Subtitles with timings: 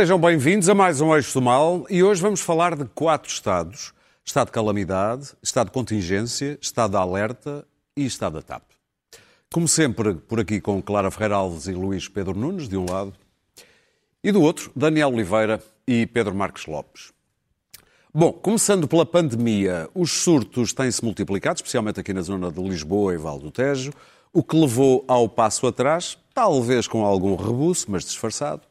[0.00, 3.92] Sejam bem-vindos a mais um Eixo do Mal e hoje vamos falar de quatro estados:
[4.24, 8.62] estado de calamidade, estado de contingência, estado de alerta e estado da TAP.
[9.52, 13.12] Como sempre, por aqui com Clara Ferreira Alves e Luís Pedro Nunes, de um lado,
[14.24, 17.12] e do outro, Daniel Oliveira e Pedro Marques Lopes.
[18.12, 23.18] Bom, começando pela pandemia, os surtos têm-se multiplicado, especialmente aqui na zona de Lisboa e
[23.18, 23.92] Val do Tejo,
[24.32, 28.62] o que levou ao passo atrás, talvez com algum rebuço, mas disfarçado.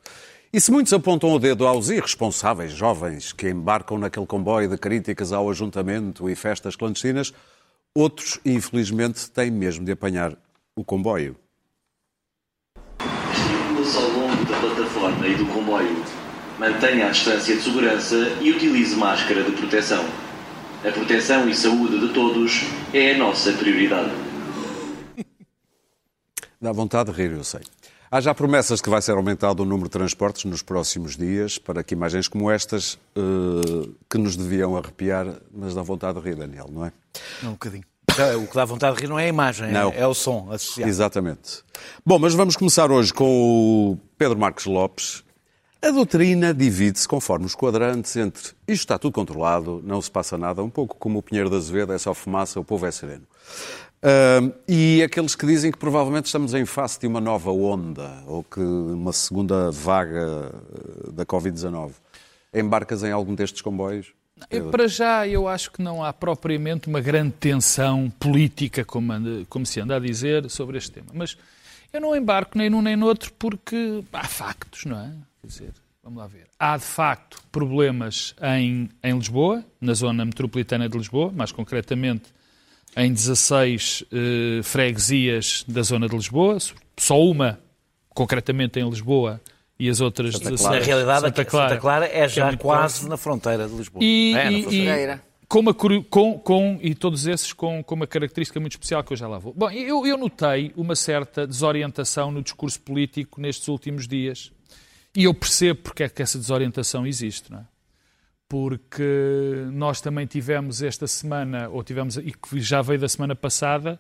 [0.52, 5.32] E se muitos apontam o dedo aos irresponsáveis jovens que embarcam naquele comboio de críticas
[5.32, 7.32] ao ajuntamento e festas clandestinas,
[7.94, 10.36] outros, infelizmente, têm mesmo de apanhar
[10.76, 11.36] o comboio.
[13.32, 16.04] Estimule-se ao longo da plataforma e do comboio.
[16.58, 20.04] Mantenha a distância de segurança e utilize máscara de proteção.
[20.84, 24.10] A proteção e saúde de todos é a nossa prioridade.
[26.60, 27.62] Dá vontade de rir, eu sei.
[28.12, 31.60] Há já promessas de que vai ser aumentado o número de transportes nos próximos dias
[31.60, 36.36] para que imagens como estas, uh, que nos deviam arrepiar, mas dá vontade de rir,
[36.36, 36.92] Daniel, não é?
[37.44, 37.84] Um bocadinho.
[38.44, 39.92] O que dá vontade de rir não é a imagem, não.
[39.92, 40.90] É, é o som associado.
[40.90, 41.64] Exatamente.
[42.04, 45.24] Bom, mas vamos começar hoje com o Pedro Marques Lopes.
[45.80, 50.64] A doutrina divide-se conforme os quadrantes entre isto está tudo controlado, não se passa nada,
[50.64, 53.24] um pouco como o Pinheiro da Azevedo, é só fumaça, o povo é sereno.
[54.02, 58.44] Uh, e aqueles que dizem que provavelmente estamos em face de uma nova onda ou
[58.44, 60.52] que uma segunda vaga
[61.12, 61.92] da Covid-19.
[62.54, 64.14] Embarcas em algum destes comboios?
[64.50, 69.14] Eu, para já, eu acho que não há propriamente uma grande tensão política, como,
[69.50, 71.08] como se anda a dizer, sobre este tema.
[71.14, 71.38] Mas
[71.92, 75.12] eu não embarco nem num nem no outro porque há factos, não é?
[75.42, 76.48] Quer dizer, vamos lá ver.
[76.58, 82.32] Há, de facto, problemas em, em Lisboa, na zona metropolitana de Lisboa, mais concretamente
[82.96, 86.58] em 16 eh, freguesias da zona de Lisboa,
[86.98, 87.60] só uma
[88.10, 89.40] concretamente em Lisboa
[89.80, 90.80] e as outras Santa Clara.
[90.80, 93.10] Na realidade, Santa Clara, Santa Clara é já é quase próximo.
[93.10, 94.04] na fronteira de Lisboa.
[94.04, 98.60] E, é, e, e com, uma, com, com, e todos esses com, com uma característica
[98.60, 99.54] muito especial que eu já lá vou.
[99.54, 104.52] Bom, eu, eu notei uma certa desorientação no discurso político nestes últimos dias.
[105.16, 107.64] E eu percebo porque é que essa desorientação existe, não é?
[108.50, 114.00] Porque nós também tivemos esta semana, ou tivemos, e que já veio da semana passada,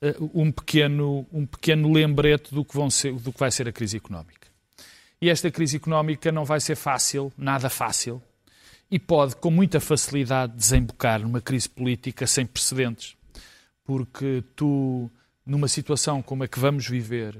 [0.00, 3.72] eh, um pequeno, um pequeno lembrete do que, vão ser, do que vai ser a
[3.72, 4.46] crise económica.
[5.20, 8.22] E esta crise económica não vai ser fácil, nada fácil,
[8.88, 13.16] e pode, com muita facilidade, desembocar numa crise política sem precedentes.
[13.84, 15.10] Porque tu,
[15.44, 17.36] numa situação como a que vamos viver,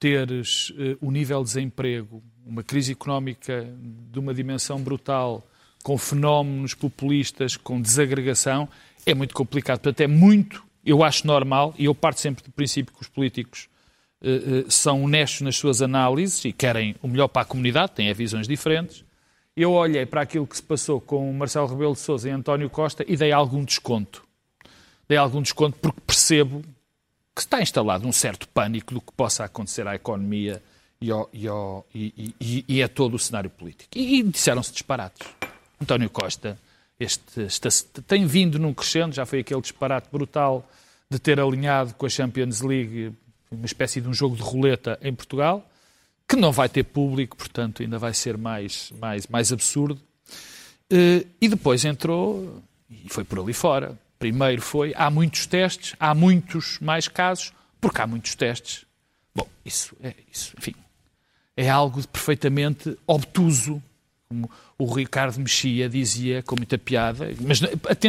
[0.00, 3.72] teres uh, o nível de desemprego, uma crise económica
[4.10, 5.46] de uma dimensão brutal,
[5.82, 8.68] com fenómenos populistas, com desagregação,
[9.04, 9.80] é muito complicado.
[9.80, 13.68] Portanto, é muito, eu acho normal, e eu parto sempre do princípio que os políticos
[14.20, 18.12] uh, uh, são honestos nas suas análises e querem o melhor para a comunidade, têm
[18.14, 19.04] visões diferentes.
[19.56, 23.04] Eu olhei para aquilo que se passou com Marcelo Rebelo de Sousa e António Costa
[23.06, 24.24] e dei algum desconto.
[25.06, 26.62] Dei algum desconto porque percebo
[27.34, 30.62] que está instalado um certo pânico do que possa acontecer à economia
[31.00, 33.90] e, ao, e, ao, e, e a todo o cenário político.
[33.94, 35.26] E, disseram-se disparates.
[35.82, 36.58] António Costa
[36.98, 40.68] este, este, tem vindo num crescendo, já foi aquele disparate brutal
[41.10, 43.12] de ter alinhado com a Champions League
[43.50, 45.68] uma espécie de um jogo de roleta em Portugal,
[46.26, 50.00] que não vai ter público, portanto ainda vai ser mais, mais, mais absurdo.
[50.90, 53.98] Eh, e depois entrou e foi por ali fora.
[54.18, 58.86] Primeiro foi, há muitos testes, há muitos mais casos, porque há muitos testes.
[59.34, 60.74] Bom, isso, é, isso enfim,
[61.56, 63.82] é algo perfeitamente obtuso,
[64.32, 67.60] como o Ricardo Mexia dizia com muita piada, mas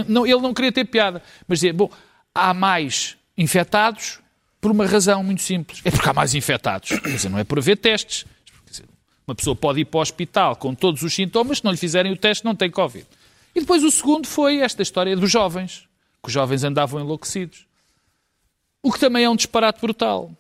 [0.07, 1.89] não, ele não queria ter piada, mas dizia, bom,
[2.34, 4.19] há mais infectados
[4.62, 5.81] por uma razão muito simples.
[5.83, 6.89] É porque há mais infectados.
[6.89, 8.25] Quer dizer, não é por haver testes.
[8.65, 8.86] Dizer,
[9.27, 12.13] uma pessoa pode ir para o hospital com todos os sintomas, se não lhe fizerem
[12.13, 13.06] o teste, não tem Covid.
[13.53, 15.88] E depois o segundo foi esta história dos jovens,
[16.21, 17.68] que os jovens andavam enlouquecidos.
[18.81, 20.31] O que também é um disparate brutal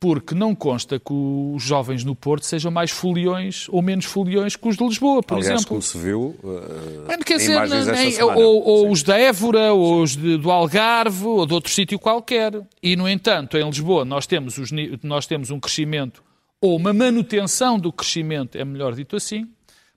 [0.00, 4.68] porque não consta que os jovens no Porto sejam mais foliões ou menos foliões que
[4.68, 5.68] os de Lisboa, por Aliás, exemplo.
[5.68, 10.16] como se viu, uh, Mas, quer dizer, nem, ou, ou os da Évora, ou os
[10.16, 12.52] de, do Algarve, ou de outro sítio qualquer.
[12.80, 14.70] E, no entanto, em Lisboa nós temos, os,
[15.02, 16.22] nós temos um crescimento,
[16.60, 19.48] ou uma manutenção do crescimento, é melhor dito assim,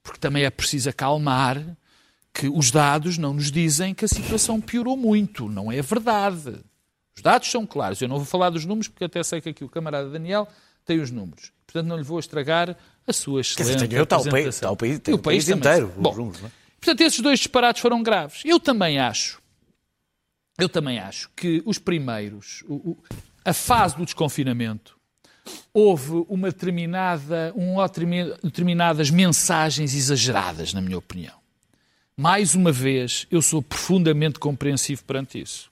[0.02, 1.64] porque também é preciso acalmar
[2.34, 5.48] que os dados não nos dizem que a situação piorou muito.
[5.48, 6.56] Não é verdade.
[7.16, 8.02] Os dados são claros.
[8.02, 10.48] Eu não vou falar dos números, porque até sei que aqui o camarada Daniel
[10.86, 11.52] tem os números.
[11.66, 12.76] Portanto, não lhe vou estragar
[13.08, 15.94] a sua excelente dizer, está o país, está o país, tem o país, país inteiro.
[15.98, 16.52] Bom, números, é?
[16.80, 18.42] Portanto, esses dois disparates foram graves.
[18.44, 19.42] Eu também acho,
[20.58, 22.98] eu também acho que os primeiros, o, o,
[23.46, 25.00] a fase do desconfinamento,
[25.74, 27.78] houve uma determinada, um,
[28.44, 31.40] determinadas mensagens exageradas, na minha opinião.
[32.18, 35.71] Mais uma vez, eu sou profundamente compreensivo perante isso.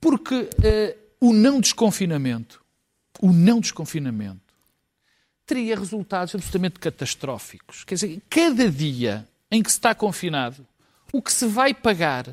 [0.00, 2.62] Porque eh, o não desconfinamento,
[3.20, 4.40] o não desconfinamento,
[5.46, 7.84] teria resultados absolutamente catastróficos.
[7.84, 10.66] Quer dizer, cada dia em que se está confinado,
[11.12, 12.26] o que se vai pagar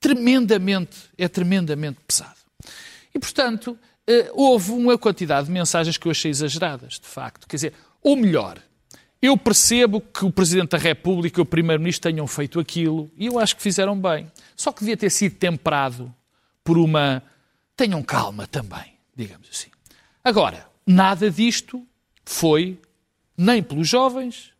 [0.00, 2.38] tremendamente, é tremendamente pesado.
[3.14, 7.48] E, portanto, eh, houve uma quantidade de mensagens que eu achei exageradas, de facto.
[7.48, 8.62] Quer dizer, ou melhor,
[9.20, 13.38] eu percebo que o Presidente da República e o Primeiro-Ministro tenham feito aquilo, e eu
[13.38, 14.30] acho que fizeram bem.
[14.54, 16.14] Só que devia ter sido temperado
[16.64, 17.22] por uma.
[17.76, 19.70] Tenham calma também, digamos assim.
[20.24, 21.86] Agora, nada disto
[22.24, 22.80] foi
[23.36, 24.52] nem pelos jovens,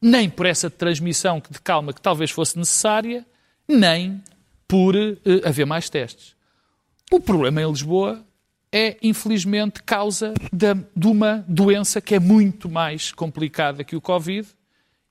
[0.00, 3.26] nem por essa transmissão de calma que talvez fosse necessária,
[3.66, 4.22] nem
[4.66, 6.36] por uh, haver mais testes.
[7.10, 8.24] O problema em Lisboa
[8.70, 14.46] é, infelizmente, causa de, de, uma doença que é muito mais complicada que o Covid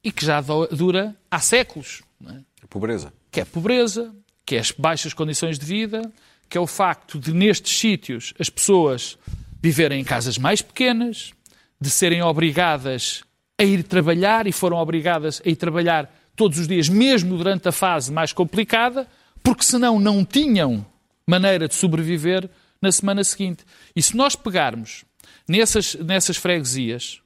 [0.03, 0.39] e que já
[0.71, 2.03] dura há séculos.
[2.27, 2.39] É?
[2.63, 3.11] A pobreza.
[3.31, 4.15] Que é a pobreza,
[4.45, 6.11] que é as baixas condições de vida,
[6.49, 9.17] que é o facto de, nestes sítios, as pessoas
[9.61, 11.33] viverem em casas mais pequenas,
[11.79, 13.23] de serem obrigadas
[13.59, 17.71] a ir trabalhar e foram obrigadas a ir trabalhar todos os dias, mesmo durante a
[17.71, 19.07] fase mais complicada,
[19.43, 20.85] porque senão não tinham
[21.25, 22.49] maneira de sobreviver
[22.81, 23.65] na semana seguinte.
[23.95, 25.03] E se nós pegarmos
[25.47, 27.21] nessas, nessas freguesias,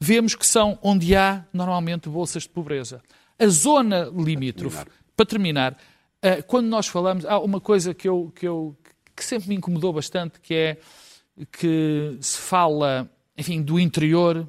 [0.00, 3.00] vemos que são onde há normalmente bolsas de pobreza.
[3.38, 4.84] A zona limítrofe,
[5.16, 5.76] para terminar,
[6.22, 8.76] eh, quando nós falamos, há uma coisa que, eu, que, eu,
[9.14, 10.78] que sempre me incomodou bastante, que é
[11.52, 14.48] que se fala, enfim, do interior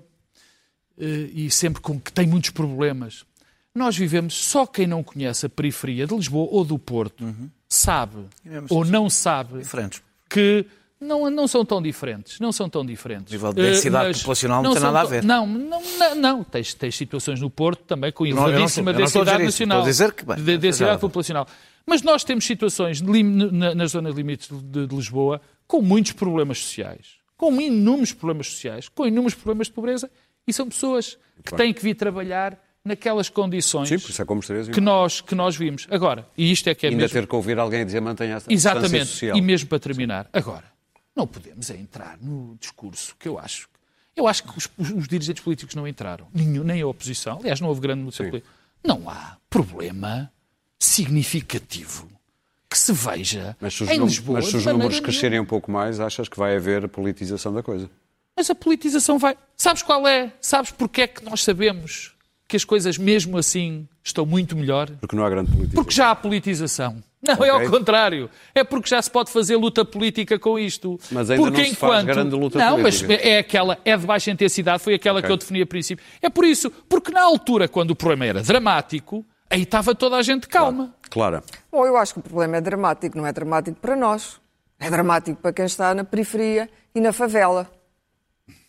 [0.97, 3.25] eh, e sempre com que tem muitos problemas.
[3.73, 7.49] Nós vivemos, só quem não conhece a periferia de Lisboa ou do Porto uhum.
[7.67, 8.25] sabe
[8.69, 10.01] ou não sabe diferentes.
[10.27, 10.65] que
[10.99, 12.39] não, não são tão diferentes.
[12.39, 13.31] Não são tão diferentes.
[13.31, 15.23] O nível de densidade uh, populacional não, não tem nada a ver.
[15.23, 16.43] Não, não, não, não.
[16.43, 19.79] Tens, tens situações no Porto também com elevadíssima densidade nacional.
[19.79, 21.47] Estou a dizer que, bem, de densidade populacional.
[21.85, 27.15] Mas nós temos situações na, nas zonas limites de, de Lisboa com muitos problemas sociais,
[27.37, 30.11] com inúmeros problemas sociais, com inúmeros problemas de pobreza,
[30.45, 35.21] e são pessoas que têm que vir trabalhar naquelas condições Sim, é como que, nós,
[35.21, 35.87] que nós vimos.
[35.89, 37.13] Agora, e isto é que é Ainda mesmo...
[37.13, 39.37] ter que ouvir alguém dizer mantenha essa Exatamente, social.
[39.37, 40.25] e mesmo para terminar.
[40.25, 40.31] Sim.
[40.33, 40.65] Agora,
[41.19, 43.67] não podemos é entrar no discurso que eu acho.
[44.15, 47.39] Eu acho que os, os dirigentes políticos não entraram, nenhum, nem a oposição.
[47.39, 48.49] Aliás, não houve grande mudança política.
[48.81, 50.31] Não há problema
[50.79, 52.09] significativo
[52.69, 54.39] que se veja mas se os em Lisboa.
[54.39, 57.89] Mas se os números crescerem um pouco mais, achas que vai haver politização da coisa?
[58.35, 59.35] Mas a politização vai.
[59.57, 60.31] Sabes qual é?
[60.39, 62.15] Sabes porque é que nós sabemos
[62.47, 64.89] que as coisas, mesmo assim, estão muito melhor?
[65.01, 65.83] Porque não há grande politização.
[65.83, 67.03] Porque já há politização.
[67.21, 67.47] Não, okay.
[67.47, 68.29] é ao contrário.
[68.55, 70.97] É porque já se pode fazer luta política com isto.
[71.11, 71.91] Mas ainda porque não se enquanto...
[71.91, 73.07] faz grande luta não, política.
[73.07, 75.27] Não, mas é aquela, é de baixa intensidade, foi aquela okay.
[75.27, 76.03] que eu defini a princípio.
[76.21, 80.21] É por isso, porque na altura, quando o problema era dramático, aí estava toda a
[80.21, 80.93] gente calma.
[81.09, 81.43] Clara.
[81.71, 84.39] Bom, eu acho que o problema é dramático, não é dramático para nós.
[84.79, 87.69] É dramático para quem está na periferia e na favela.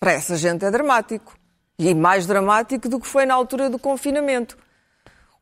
[0.00, 1.38] Para essa gente é dramático.
[1.78, 4.58] E mais dramático do que foi na altura do confinamento.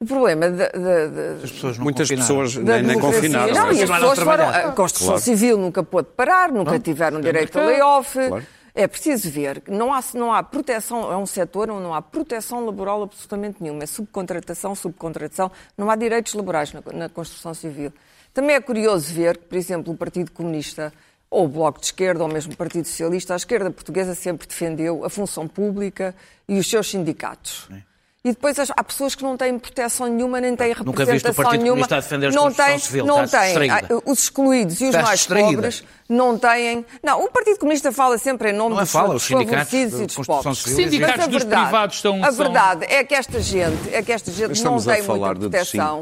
[0.00, 1.44] O problema de, de, de...
[1.44, 3.52] As pessoas não Muitas pessoas nem, nem confinaram.
[3.52, 4.48] Não, e as pessoas foram...
[4.48, 5.22] A Constituição claro.
[5.22, 8.14] Civil nunca pôde parar, nunca não, tiveram direito a layoff.
[8.14, 8.46] Claro.
[8.76, 12.00] É preciso ver que não há, não há proteção, é um setor onde não há
[12.00, 13.82] proteção laboral absolutamente nenhuma.
[13.82, 17.92] É subcontratação, subcontratação, não há direitos laborais na, na construção civil.
[18.32, 20.92] Também é curioso ver que, por exemplo, o Partido Comunista
[21.28, 25.04] ou o Bloco de Esquerda, ou mesmo o Partido Socialista, a esquerda portuguesa sempre defendeu
[25.04, 26.14] a função pública
[26.48, 27.66] e os seus sindicatos.
[27.68, 27.82] Sim.
[28.24, 31.34] E depois há pessoas que não têm proteção nenhuma, nem têm representação Nunca viste o
[31.34, 31.86] Partido nenhuma.
[31.86, 33.68] Comunista a defender não tem, civil, não tem.
[34.04, 35.52] Os excluídos e os mais distraída.
[35.52, 36.84] pobres não têm.
[37.00, 40.06] Não, o Partido Comunista fala sempre em nome não é dos, fala, dos favorecidos e
[40.06, 40.66] dos pobres.
[40.66, 42.24] Os sindicatos dos verdade, privados estão.
[42.24, 46.00] A verdade é que esta gente, é que esta gente não tem muita proteção.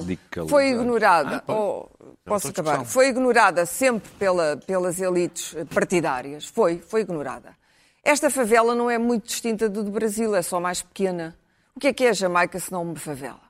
[0.49, 1.45] Foi ignorada.
[1.47, 1.87] Ah, oh,
[2.25, 2.83] posso acabar?
[2.87, 6.47] Foi ignorada sempre pela, pelas elites partidárias.
[6.47, 7.55] Foi, foi ignorada.
[8.03, 11.37] Esta favela não é muito distinta do do Brasil, é só mais pequena.
[11.77, 13.43] O que é que é a Jamaica se não uma favela?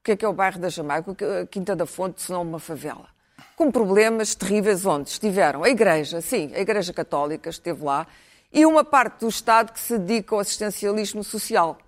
[0.00, 2.42] O que é que é o bairro da Jamaica, a Quinta da Fonte se não
[2.42, 3.06] uma favela?
[3.54, 8.04] Com problemas terríveis onde estiveram a Igreja, sim, a Igreja Católica esteve lá,
[8.52, 11.78] e uma parte do Estado que se dedica ao assistencialismo social.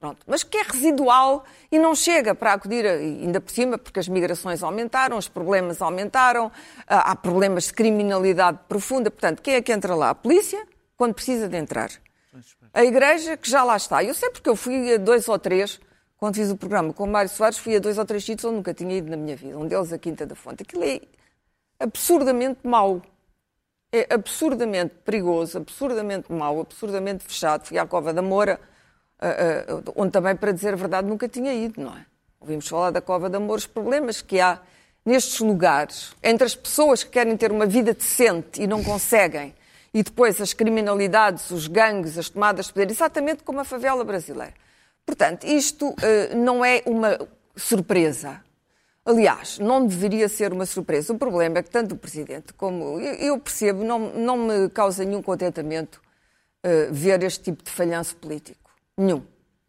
[0.00, 0.26] Pronto.
[0.26, 4.60] Mas que é residual e não chega para acudir, ainda por cima, porque as migrações
[4.64, 6.50] aumentaram, os problemas aumentaram,
[6.84, 9.08] há problemas de criminalidade profunda.
[9.08, 10.10] Portanto, quem é que entra lá?
[10.10, 10.66] A polícia,
[10.96, 11.90] quando precisa de entrar.
[12.78, 14.04] A igreja que já lá está.
[14.04, 15.80] Eu sei porque eu fui a dois ou três,
[16.16, 18.54] quando fiz o programa com o Mário Soares, fui a dois ou três sítios onde
[18.54, 19.58] nunca tinha ido na minha vida.
[19.58, 20.62] Um deles a Quinta da Fonte.
[20.62, 21.00] Aquilo é
[21.80, 23.02] absurdamente mau.
[23.90, 27.66] É absurdamente perigoso, absurdamente mau, absurdamente fechado.
[27.66, 28.60] Fui à Cova da Moura,
[29.96, 32.06] onde também, para dizer a verdade, nunca tinha ido, não é?
[32.38, 34.60] Ouvimos falar da Cova da Moura, os problemas que há
[35.04, 39.52] nestes lugares, entre as pessoas que querem ter uma vida decente e não conseguem,
[39.92, 44.54] e depois as criminalidades, os gangues, as tomadas de poder, exatamente como a favela brasileira.
[45.04, 47.18] Portanto, isto uh, não é uma
[47.56, 48.42] surpresa.
[49.04, 51.14] Aliás, não deveria ser uma surpresa.
[51.14, 55.22] O problema é que tanto o Presidente como eu percebo, não, não me causa nenhum
[55.22, 58.70] contentamento uh, ver este tipo de falhanço político.
[58.96, 59.22] Nenhum.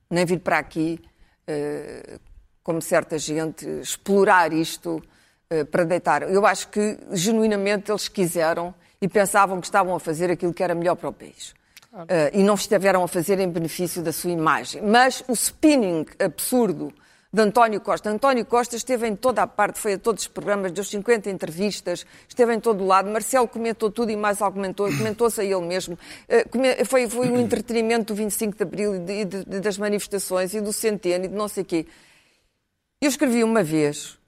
[0.10, 1.00] Nem vir para aqui,
[1.48, 2.20] uh,
[2.62, 5.02] como certa gente, explorar isto
[5.72, 6.22] para deitar.
[6.32, 8.72] Eu acho que, genuinamente, eles quiseram
[9.02, 11.54] e pensavam que estavam a fazer aquilo que era melhor para o país.
[11.92, 12.08] Claro.
[12.34, 14.80] e não estiveram a fazer em benefício da sua imagem.
[14.80, 16.94] Mas o spinning absurdo
[17.32, 18.10] de António Costa.
[18.10, 22.06] António Costa esteve em toda a parte, foi a todos os programas, deu 50 entrevistas,
[22.28, 23.10] esteve em todo o lado.
[23.10, 25.98] Marcelo comentou tudo e mais algo comentou, comentou-se a ele mesmo.
[26.28, 30.62] Eh, foi, foi o entretenimento do 25 de Abril e de, de, das manifestações e
[30.62, 31.86] do centeno e de não sei o quê.
[33.02, 34.19] Eu escrevi uma vez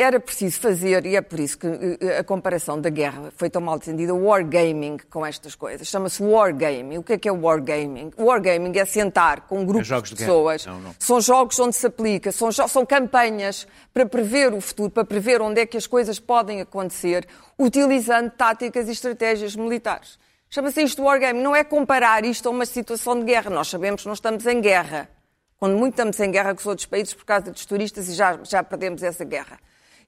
[0.00, 3.60] era preciso fazer, e é por isso que eh, a comparação da guerra foi tão
[3.60, 5.86] mal entendida, wargaming com estas coisas.
[5.86, 6.96] Chama-se wargaming.
[6.96, 8.10] O que é que é wargaming?
[8.16, 10.64] Wargaming é sentar com um grupo é de, de pessoas.
[10.64, 10.94] Não, não.
[10.98, 15.60] São jogos onde se aplica, são, são campanhas para prever o futuro, para prever onde
[15.60, 17.26] é que as coisas podem acontecer,
[17.58, 20.18] utilizando táticas e estratégias militares.
[20.48, 21.42] Chama-se isto wargaming.
[21.42, 23.50] Não é comparar isto a uma situação de guerra.
[23.50, 25.10] Nós sabemos que não estamos em guerra.
[25.58, 28.38] Quando muito estamos em guerra com os outros países por causa dos turistas e já,
[28.44, 29.60] já perdemos essa guerra.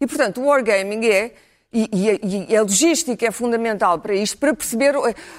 [0.03, 1.33] E, portanto, o wargaming é
[1.73, 4.95] e, e, e, a logística é fundamental para isto, para perceber.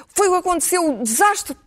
[0.07, 1.57] Foi o que aconteceu, o desastre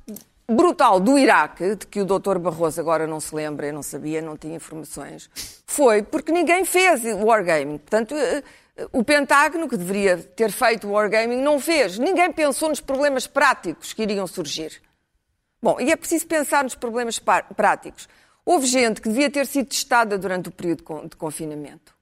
[0.48, 4.22] brutal do Iraque, de que o doutor Barroso agora não se lembra, eu não sabia,
[4.22, 5.28] não tinha informações,
[5.66, 7.76] foi porque ninguém fez o wargaming.
[7.76, 8.42] Portanto, eh,
[8.92, 11.98] o Pentágono, que deveria ter feito o wargaming, não fez.
[11.98, 14.80] Ninguém pensou nos problemas práticos que iriam surgir.
[15.62, 17.20] Bom, e é preciso pensar nos problemas
[17.54, 18.08] práticos.
[18.42, 21.95] Houve gente que devia ter sido testada durante o período de confinamento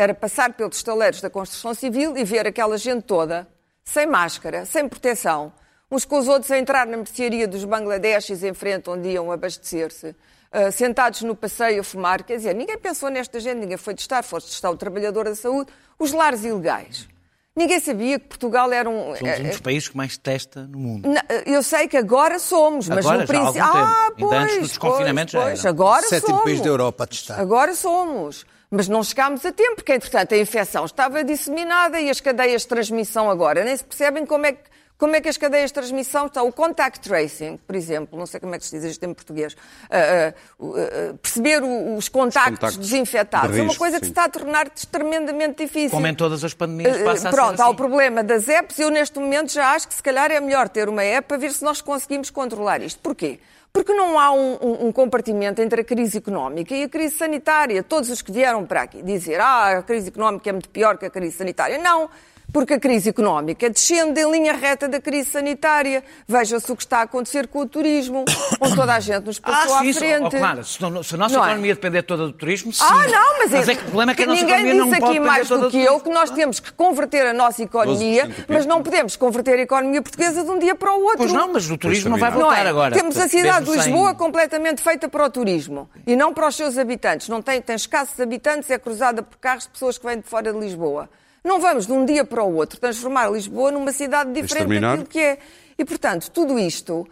[0.00, 3.46] era passar pelos estaleiros da construção civil e ver aquela gente toda,
[3.84, 5.52] sem máscara, sem proteção,
[5.90, 10.08] uns com os outros a entrar na mercearia dos Bangladeshis em frente onde iam abastecer-se,
[10.08, 12.22] uh, sentados no passeio a fumar.
[12.22, 15.70] Quer dizer, ninguém pensou nesta gente, ninguém foi testar, foste testar o trabalhador da saúde,
[15.98, 17.06] os lares ilegais.
[17.54, 19.14] Ninguém sabia que Portugal era um.
[19.16, 21.10] Somos um dos eh, países que mais testa no mundo.
[21.44, 23.62] Eu sei que agora somos, mas agora, no princípio.
[23.62, 26.44] Ah, pois, Ainda antes do desconfinamento pois, já pois, Agora Sétimo somos.
[26.44, 27.40] país da Europa a testar.
[27.40, 28.46] Agora somos.
[28.70, 32.68] Mas não chegámos a tempo, porque, entretanto, a infecção estava disseminada e as cadeias de
[32.68, 36.26] transmissão agora nem se percebem como é que, como é que as cadeias de transmissão
[36.26, 36.46] estão.
[36.46, 39.54] O contact tracing, por exemplo, não sei como é que se diz isto em português,
[39.54, 41.62] uh, uh, uh, perceber
[41.96, 44.00] os contactos, contactos desinfetados de risco, é uma coisa sim.
[44.00, 45.90] que se está a tornar tremendamente difícil.
[45.90, 47.76] Como em todas as pandemias passa a Pronto, há o assim.
[47.76, 50.88] problema das apps e eu neste momento já acho que se calhar é melhor ter
[50.88, 53.00] uma app para ver se nós conseguimos controlar isto.
[53.00, 53.40] Porquê?
[53.72, 57.82] Porque não há um, um, um, compartimento entre a crise económica e a crise sanitária.
[57.82, 61.06] Todos os que vieram para aqui dizer ah, a crise económica é muito pior que
[61.06, 61.78] a crise sanitária.
[61.78, 62.10] Não
[62.52, 66.02] porque a crise económica descende em linha reta da crise sanitária.
[66.26, 68.24] Veja-se o que está a acontecer com o turismo,
[68.60, 70.26] onde toda a gente nos passou ah, à frente.
[70.26, 71.48] Oh, claro, se, não, se a nossa não é?
[71.48, 71.74] economia é?
[71.74, 72.84] depender toda do turismo, sim.
[72.84, 75.00] Ah, não, mas, mas é, que o problema é que a nossa ninguém economia disse
[75.00, 78.66] não aqui mais do que eu que nós temos que converter a nossa economia, mas
[78.66, 81.18] não podemos converter a economia portuguesa de um dia para o outro.
[81.18, 82.68] Pois não, mas o turismo não vai voltar não é?
[82.68, 82.94] agora.
[82.94, 84.16] Temos a cidade de Lisboa sem...
[84.16, 87.28] completamente feita para o turismo e não para os seus habitantes.
[87.28, 90.52] Não tem, tem escassos habitantes, é cruzada por carros de pessoas que vêm de fora
[90.52, 91.08] de Lisboa.
[91.44, 95.20] Não vamos de um dia para o outro transformar Lisboa numa cidade diferente daquilo que
[95.20, 95.38] é.
[95.78, 97.08] E, portanto, tudo isto uh, uh,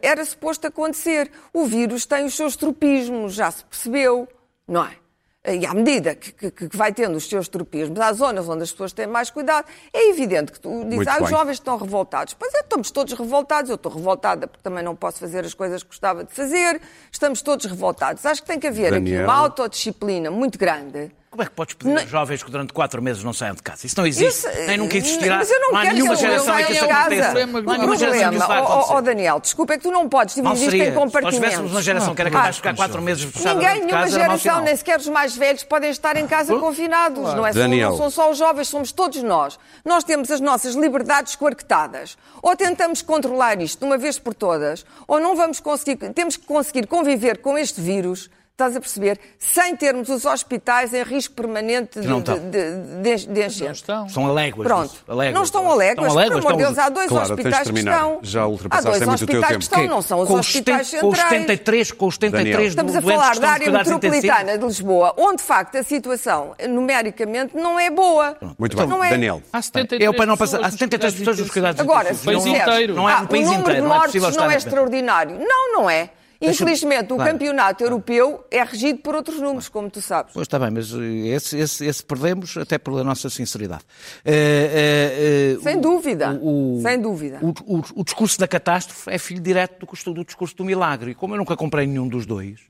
[0.00, 1.30] era suposto acontecer.
[1.52, 4.28] O vírus tem os seus tropismos, já se percebeu,
[4.66, 5.00] não é?
[5.42, 8.70] E à medida que, que, que, vai tendo os seus tropismos, há zonas onde as
[8.70, 12.34] pessoas têm mais cuidado, é evidente que tu dizes, ah, os jovens estão revoltados.
[12.34, 13.70] Pois é, estamos todos revoltados.
[13.70, 16.78] Eu estou revoltada porque também não posso fazer as coisas que gostava de fazer.
[17.10, 18.26] Estamos todos revoltados.
[18.26, 19.20] Acho que tem que haver Daniel.
[19.20, 22.00] aqui uma autodisciplina muito grande como é que podes pedir não...
[22.00, 23.86] aos jovens que durante quatro meses não saiam de casa?
[23.86, 25.36] Isso não existe, Isso, nem nunca existirá.
[25.36, 27.46] Mas eu não, não há nenhuma geração em que isso aconteça.
[27.46, 28.94] Não há nenhuma geração que isso vai acontecer.
[28.94, 31.34] Oh, Daniel, desculpa, é que tu não podes dividir isto em compartimentos.
[31.36, 34.60] Se tivéssemos uma geração que era capaz de ficar quatro meses fechada Ninguém, nenhuma geração,
[34.62, 37.22] nem sequer os mais velhos, podem estar em casa confinados.
[37.34, 39.56] Não, é só, não são só os jovens, somos todos nós.
[39.84, 42.18] Nós temos as nossas liberdades coarquetadas.
[42.42, 46.44] Ou tentamos controlar isto de uma vez por todas, ou não vamos conseguir, temos que
[46.44, 48.28] conseguir conviver com este vírus
[48.60, 49.18] Estás a perceber?
[49.38, 53.64] Sem termos os hospitais em risco permanente de, de, de, de enchente.
[53.64, 54.08] Não estão.
[54.10, 54.66] São aléguas.
[54.66, 54.94] Pronto.
[55.08, 55.34] Aléguas.
[55.34, 56.08] Não estão aléguas.
[56.08, 56.40] Estão aléguas.
[56.40, 58.18] Por amor de Deus, há dois claro, hospitais que estão.
[58.20, 59.54] Já ultrapassaste muito o teu tempo.
[59.54, 61.00] Que estão, não são os com hospitais centrais.
[61.00, 65.38] Com os 73, com os 73 Estamos a falar da área metropolitana de Lisboa, onde
[65.38, 68.36] de facto a situação numericamente não é boa.
[68.58, 68.86] Muito bem.
[68.86, 69.08] Não é...
[69.08, 69.42] Daniel.
[69.50, 72.94] Há 73 Eu, para não passar, há 73 pessoas nos cuidados Agora, se inteiro.
[72.94, 73.62] Não é no país inteiro.
[73.62, 75.38] O número de mortes não é extraordinário.
[75.38, 76.10] Não, não é.
[76.40, 77.32] Infelizmente, o claro.
[77.32, 80.32] campeonato europeu é regido por outros números, como tu sabes.
[80.32, 83.84] Pois está bem, mas esse, esse, esse perdemos até pela nossa sinceridade.
[84.24, 86.38] Uh, uh, uh, Sem dúvida.
[86.40, 87.38] O, Sem dúvida.
[87.42, 91.10] O, o, o, discurso da catástrofe é filho direto do, do, discurso do milagre.
[91.10, 92.60] E como eu nunca comprei nenhum dos dois,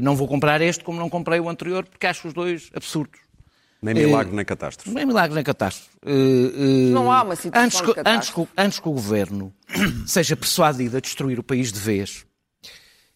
[0.00, 3.21] não vou comprar este como não comprei o anterior, porque acho os dois absurdos.
[3.82, 4.94] Nem milagre, nem catástrofe.
[4.94, 5.90] Nem milagre, nem catástrofe.
[6.92, 9.52] não há uma situação antes que, antes, antes que o governo
[10.06, 12.24] seja persuadido a destruir o país de vez,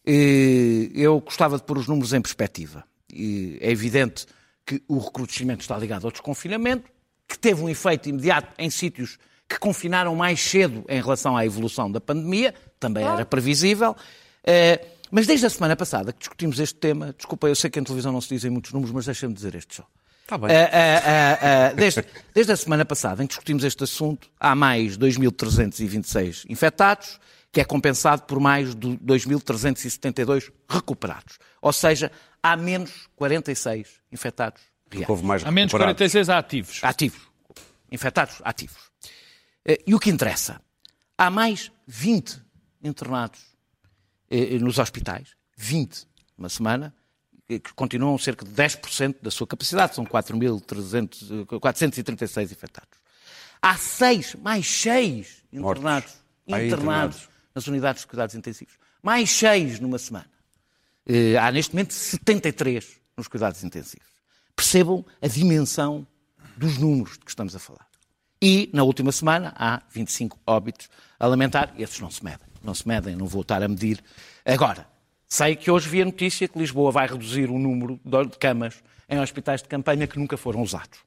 [0.05, 2.83] eu gostava de pôr os números em perspectiva.
[3.13, 4.25] É evidente
[4.65, 6.91] que o recrudescimento está ligado ao desconfinamento,
[7.25, 11.89] que teve um efeito imediato em sítios que confinaram mais cedo em relação à evolução
[11.89, 13.95] da pandemia, também era previsível.
[14.43, 17.83] Eh, mas desde a semana passada que discutimos este tema, desculpa, eu sei que em
[17.83, 19.87] televisão não se dizem muitos números, mas deixa-me dizer este só.
[20.27, 20.49] Está bem.
[20.49, 22.03] Uh, uh, uh, desde,
[22.33, 27.17] desde, a semana passada em que discutimos este assunto, há mais 2.326 infectados,
[27.49, 31.39] que é compensado por mais de 2.372 recuperados.
[31.61, 32.11] Ou seja,
[32.43, 35.09] há menos 46 infectados reais.
[35.09, 36.83] Houve mais há menos 46 ativos.
[36.83, 37.21] Ativos.
[37.89, 38.91] Infectados ativos.
[39.65, 40.59] Eh, e o que interessa?
[41.17, 42.37] Há mais 20
[42.83, 43.39] internados
[44.29, 45.37] eh, nos hospitais.
[45.55, 46.05] 20
[46.37, 46.93] uma semana
[47.47, 52.99] que continuam cerca de 10% da sua capacidade, são 4.436 infectados.
[53.61, 56.13] Há seis, mais seis internados,
[56.45, 58.75] internados nas unidades de cuidados intensivos.
[59.01, 60.29] Mais seis numa semana.
[61.05, 64.07] Eh, há neste momento 73 nos cuidados intensivos.
[64.55, 66.05] Percebam a dimensão
[66.57, 67.87] dos números de que estamos a falar.
[68.41, 70.89] E, na última semana, há 25 óbitos
[71.19, 71.73] a lamentar.
[71.77, 72.47] Esses não se medem.
[72.63, 74.03] Não se medem, não vou estar a medir.
[74.45, 74.87] Agora,
[75.29, 79.19] Sei que hoje vi a notícia que Lisboa vai reduzir o número de camas em
[79.19, 80.99] hospitais de campanha que nunca foram usados.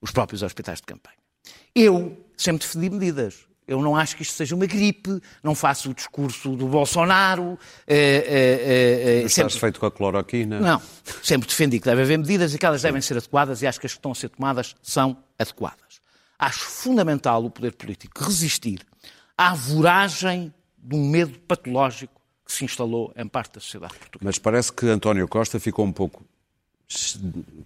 [0.00, 1.16] Os próprios hospitais de campanha.
[1.74, 3.46] Eu sempre defendi medidas.
[3.66, 7.58] Eu não acho que isto seja uma gripe, não faço o discurso do Bolsonaro.
[7.86, 9.58] É, é, é, Estás sempre...
[9.58, 10.60] feito com a cloroquina?
[10.60, 10.82] Não.
[11.22, 13.86] Sempre defendi que deve haver medidas e que elas devem ser adequadas e acho que
[13.86, 16.02] as que estão a ser tomadas são adequadas.
[16.38, 18.80] Acho fundamental o poder político resistir
[19.38, 24.24] à voragem de um medo patológico que se instalou em parte da sociedade portuguesa.
[24.24, 26.24] Mas parece que António Costa ficou um pouco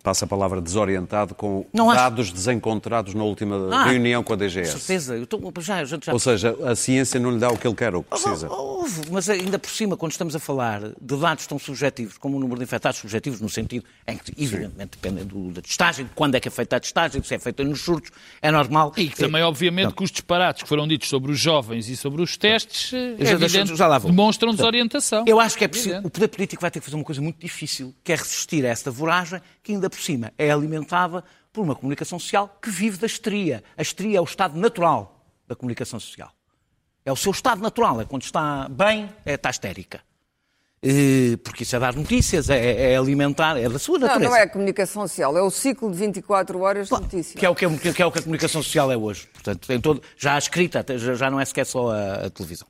[0.02, 2.35] passa a palavra desorientado com não dados acho...
[2.35, 4.72] desencontrados na última ah, reunião com a DGS.
[4.72, 5.16] Com certeza.
[5.16, 5.98] Eu tô, já, já...
[6.12, 8.48] Ou seja, a ciência não lhe dá o que ele quer ou que precisa.
[9.11, 12.59] mas ainda por cima, quando estamos a falar de dados tão subjetivos como o número
[12.59, 16.40] de infectados subjetivos, no sentido em que, evidentemente, depende do, da testagem, de quando é
[16.40, 18.92] que é feita a testagem, se é feita nos surtos, é normal.
[18.96, 19.92] E que também, obviamente, não.
[19.92, 23.33] que os disparates que foram ditos sobre os jovens e sobre os testes é já,
[23.33, 25.24] evidente, já demonstram desorientação.
[25.26, 27.38] Eu acho que é preciso, o poder político vai ter que fazer uma coisa muito
[27.38, 31.75] difícil, que é resistir a esta voragem que ainda por cima é alimentada por uma
[31.75, 33.64] comunicação social que vive da histeria.
[33.77, 36.31] A histeria é o estado natural da comunicação social.
[37.05, 40.01] É o seu estado natural, é quando está bem, é, está histérica.
[41.42, 44.25] porque isso é dar notícias, é, é, alimentar, é da sua natureza.
[44.25, 47.40] Não, não é a comunicação social, é o ciclo de 24 horas de notícias.
[47.40, 49.27] Que é, o que, é, que é o que a comunicação social é hoje.
[49.33, 52.68] Portanto, todo, já a escrita, já não é sequer só a, a televisão.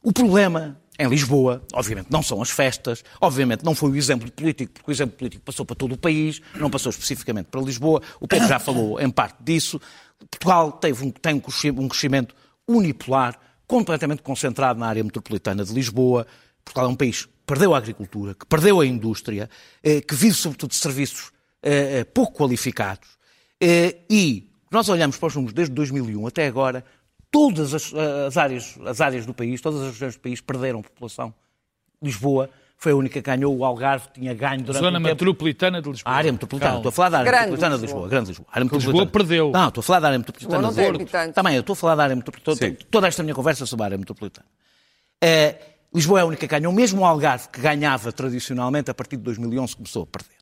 [0.00, 4.72] O problema em Lisboa, obviamente não são as festas, obviamente não foi o exemplo político,
[4.74, 8.00] porque o exemplo político passou para todo o país, não passou especificamente para Lisboa.
[8.20, 9.80] O Pedro já falou em parte disso.
[10.30, 11.42] Portugal teve um, tem
[11.76, 12.34] um crescimento
[12.68, 16.26] unipolar, completamente concentrado na área metropolitana de Lisboa.
[16.64, 19.50] Portugal é um país que perdeu a agricultura, que perdeu a indústria,
[19.82, 21.30] eh, que vive sobretudo de serviços
[21.62, 23.08] eh, eh, pouco qualificados.
[24.10, 26.84] E nós olhamos para os números desde 2001 até agora,
[27.34, 31.34] todas as, as, áreas, as áreas do país, todas as regiões do país perderam população.
[32.00, 35.90] Lisboa foi a única que ganhou, o Algarve tinha ganho durante Zona um metropolitana de
[35.90, 36.12] Lisboa.
[36.12, 38.08] A área metropolitana, estou a falar da área grande metropolitana de Lisboa.
[38.08, 38.46] Grande Lisboa.
[38.52, 38.98] Área metropolitana.
[38.98, 39.50] Lisboa perdeu.
[39.50, 41.32] Não, estou a falar da área metropolitana de Lisboa.
[41.32, 42.76] Também, eu estou a falar da área metropolitana.
[42.90, 44.46] Toda esta minha conversa é sobre a área metropolitana.
[45.20, 45.56] É,
[45.92, 49.22] Lisboa é a única que ganhou, mesmo o Algarve, que ganhava tradicionalmente, a partir de
[49.22, 50.34] 2011 começou a perder.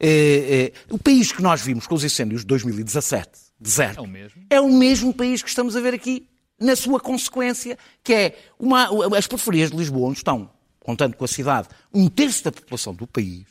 [0.00, 4.06] É, é, o país que nós vimos com os incêndios de 2017, deserto, é o
[4.06, 8.38] mesmo, é o mesmo país que estamos a ver aqui na sua consequência, que é
[8.58, 12.94] uma, as periferias de Lisboa, onde estão, contando com a cidade, um terço da população
[12.94, 13.44] do país,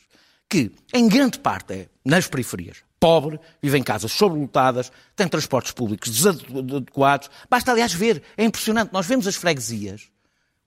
[0.50, 6.10] que em grande parte é nas periferias, pobre, vive em casas sobrelotadas, tem transportes públicos
[6.10, 7.30] desadequados.
[7.50, 10.10] Basta, aliás, ver, é impressionante, nós vemos as freguesias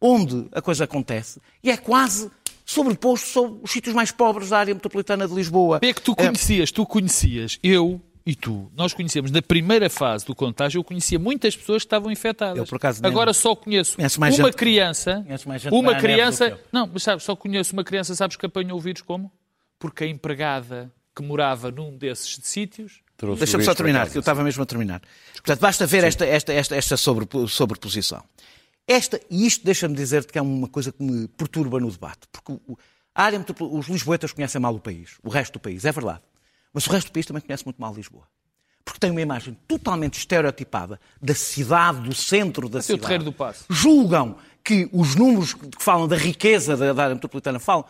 [0.01, 2.31] onde a coisa acontece e é quase
[2.65, 5.81] sobreposto sobre os sítios mais pobres da área metropolitana de Lisboa.
[5.83, 10.35] É que tu conhecias, tu conhecias, eu e tu, nós conhecemos, na primeira fase do
[10.35, 12.59] contágio, eu conhecia muitas pessoas que estavam infectadas.
[12.59, 15.25] Eu, por acaso, Agora só conheço uma gente, criança,
[15.73, 19.33] uma criança, não, mas sabes, só conheço uma criança, sabes que apanhou o vírus como?
[19.79, 23.01] Porque a empregada que morava num desses sítios
[23.39, 25.01] Deixa-me só terminar, que eu estava mesmo a terminar.
[25.33, 28.23] Portanto, basta ver esta, esta, esta, esta sobreposição.
[28.87, 32.53] Esta, e isto deixa-me dizer-te que é uma coisa que me perturba no debate, porque
[32.53, 32.77] o,
[33.15, 36.21] a área, os lisboetas conhecem mal o país, o resto do país, é verdade.
[36.79, 38.23] Mas o resto do país também conhece muito mal Lisboa.
[38.85, 43.01] Porque tem uma imagem totalmente estereotipada da cidade, do centro da cidade.
[43.01, 43.65] O terreiro do passo.
[43.69, 47.85] Julgam que os números que falam da riqueza da, da área metropolitana falam.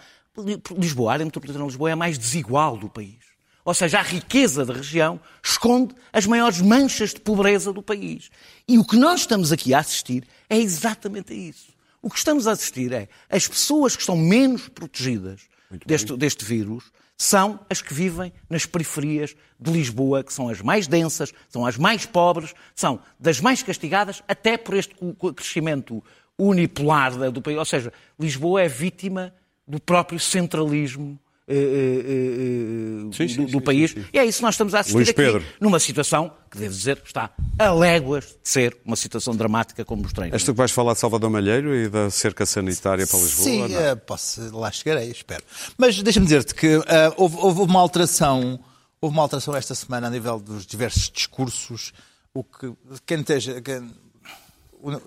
[0.75, 3.19] Lisboa, a área metropolitana de Lisboa é a mais desigual do país.
[3.63, 8.31] Ou seja, a riqueza da região esconde as maiores manchas de pobreza do país.
[8.67, 11.75] E o que nós estamos aqui a assistir é exatamente a isso.
[12.01, 15.43] O que estamos a assistir é as pessoas que estão menos protegidas
[15.85, 16.85] deste, deste vírus
[17.19, 21.77] são as que vivem nas periferias de Lisboa, que são as mais densas, são as
[21.77, 24.95] mais pobres, são das mais castigadas, até por este
[25.35, 26.03] crescimento
[26.39, 27.59] unipolar do país.
[27.59, 29.35] Ou seja, Lisboa é vítima
[29.67, 33.97] do próprio centralismo eh, eh, sim, sim, do, do sim, país.
[34.13, 35.45] E é isso que nós estamos a assistir Luís aqui, Pedro.
[35.61, 40.31] numa situação que, devo dizer, está a léguas de ser uma situação dramática, como mostrei.
[40.33, 43.45] És tu que vais falar de Salvador Malheiro e da cerca sanitária para Lisboa?
[43.45, 45.43] Sim, uh, posso, lá chegarei, espero.
[45.77, 46.85] Mas deixa-me dizer-te que uh,
[47.17, 48.61] houve, houve uma alteração
[49.01, 51.93] houve uma alteração esta semana a nível dos diversos discursos.
[52.35, 52.73] O que
[53.07, 53.91] quem esteja, quem,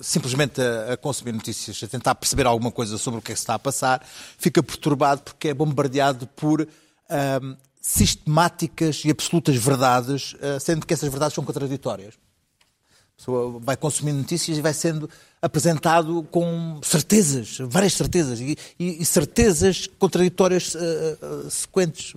[0.01, 3.39] simplesmente a, a, consumir notícias, a tentar perceber alguma coisa sobre o que é que
[3.39, 4.05] está a passar,
[4.37, 11.09] fica perturbado porque é bombardeado por um, sistemáticas e absolutas verdades, uh, sendo que essas
[11.09, 12.13] verdades são contraditórias.
[12.13, 15.09] A pessoa vai consumindo notícias e vai sendo
[15.41, 22.13] apresentado com certezas, várias certezas, e, e, e certezas contraditórias uh, uh, sequentes.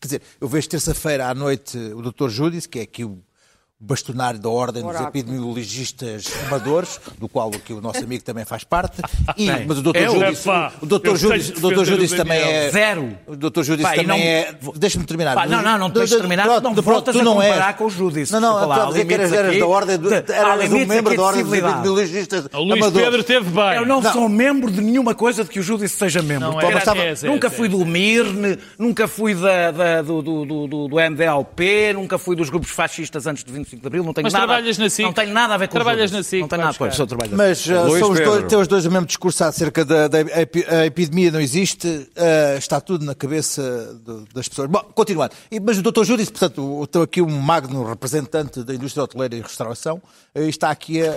[0.00, 2.28] Quer dizer, eu vejo terça-feira à noite o Dr.
[2.28, 3.18] Júdice, que é aqui o
[3.80, 9.00] bastonário da Ordem dos Epidemiologistas Amadores, do qual aqui o nosso amigo também faz parte.
[9.38, 9.96] E, mas o Dr.
[9.96, 10.48] É Júdice,
[10.82, 11.16] o Dr.
[11.16, 11.84] Júdice, o Dr.
[11.84, 13.16] Júdice também é zero.
[13.26, 13.62] O Dr.
[13.62, 14.16] Júdice também não...
[14.16, 14.54] é.
[14.76, 15.34] Deixa-me terminar.
[15.34, 16.44] Pá, não, não, não deixa terminar.
[16.44, 17.76] Pronto, não voltas a comparar és...
[17.76, 18.32] com o Júdice.
[18.32, 21.22] Não, não, estou a dizer que eras, eras da Ordem, de, eras um membro da
[21.22, 22.84] Ordem dos Epidemiologistas Amadores.
[22.84, 23.76] O Luís Pedro teve bem.
[23.76, 26.52] Eu não, sou membro de nenhuma coisa de que o Júdice seja membro.
[27.24, 33.50] Nunca fui do MIRN, nunca fui do MDLP, nunca fui dos grupos fascistas antes de
[33.50, 35.04] 25 de Abril, não tenho nada trabalhas na SIC.
[35.04, 36.40] Não tem nada a ver com Trabalhas na SIC.
[36.40, 37.36] Não tem nada, pois, sou trabalhador.
[37.36, 41.30] Mas uh, são os dois, os dois o mesmo discurso acerca da, da a epidemia
[41.30, 44.68] não existe, uh, está tudo na cabeça de, das pessoas.
[44.68, 45.34] Bom, continuando.
[45.62, 46.04] Mas o Dr.
[46.04, 50.00] Júdice, portanto, estou aqui um magno representante da indústria hoteleira e restauração,
[50.34, 51.12] está aqui a,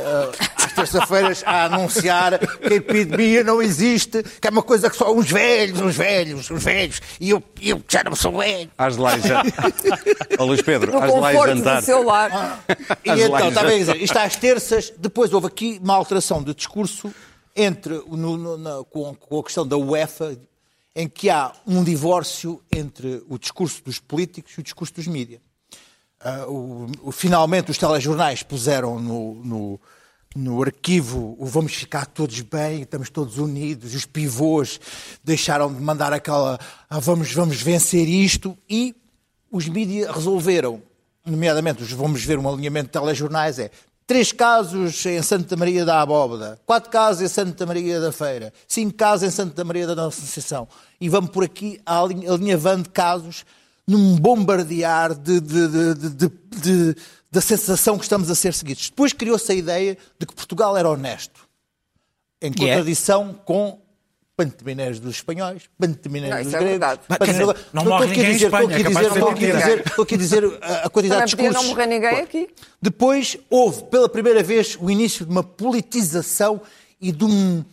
[0.58, 5.13] às terças-feiras a anunciar que a epidemia não existe, que é uma coisa que só
[5.13, 8.69] uns velhos, uns velhos, uns velhos, e eu, eu já não sou velho.
[8.78, 9.43] Às lá já...
[10.39, 11.80] oh, Luís Pedro, às lá jantar.
[11.82, 12.32] Do seu lar.
[12.34, 12.60] Ah,
[13.06, 17.13] e então, estava a dizer, isto às terças, depois houve aqui uma alteração de discurso
[17.56, 20.36] entre, no, no, na, com, com a questão da UEFA,
[20.95, 25.41] em que há um divórcio entre o discurso dos políticos e o discurso dos mídias.
[26.23, 29.79] Uh, o, o, finalmente os telejornais puseram no, no,
[30.33, 34.79] no, arquivo o vamos ficar todos bem, estamos todos unidos, os pivôs
[35.21, 36.57] deixaram de mandar aquela
[36.89, 38.95] ah, vamos, vamos vencer isto e
[39.51, 40.81] os mídias resolveram
[41.25, 43.69] nomeadamente, vamos ver um alinhamento de telejornais, é
[44.07, 48.93] três casos em Santa Maria da Abóbada, quatro casos em Santa Maria da Feira, cinco
[48.95, 50.67] casos em Santa Maria da Nossa Associação.
[50.99, 53.45] E vamos por aqui alinhavando casos
[53.88, 56.96] num bombardear de, de, de, de,
[57.32, 58.89] da sensação que estamos a ser seguidos.
[58.89, 61.48] Depois criou-se a ideia de que Portugal era honesto,
[62.41, 62.54] em é?
[62.54, 63.82] contradição com
[64.36, 67.00] pantemineiros dos espanhóis, pantemineiros dos é gregos.
[67.22, 70.89] Dizer, não morre ninguém em Espanha, estou aqui a dizer, estou aqui a dizer a
[70.89, 71.54] quantidade de discursos.
[71.54, 72.50] não morrer ninguém aqui.
[72.82, 76.62] Depois houve, pela primeira vez, o início de uma politização
[77.00, 77.63] e de um,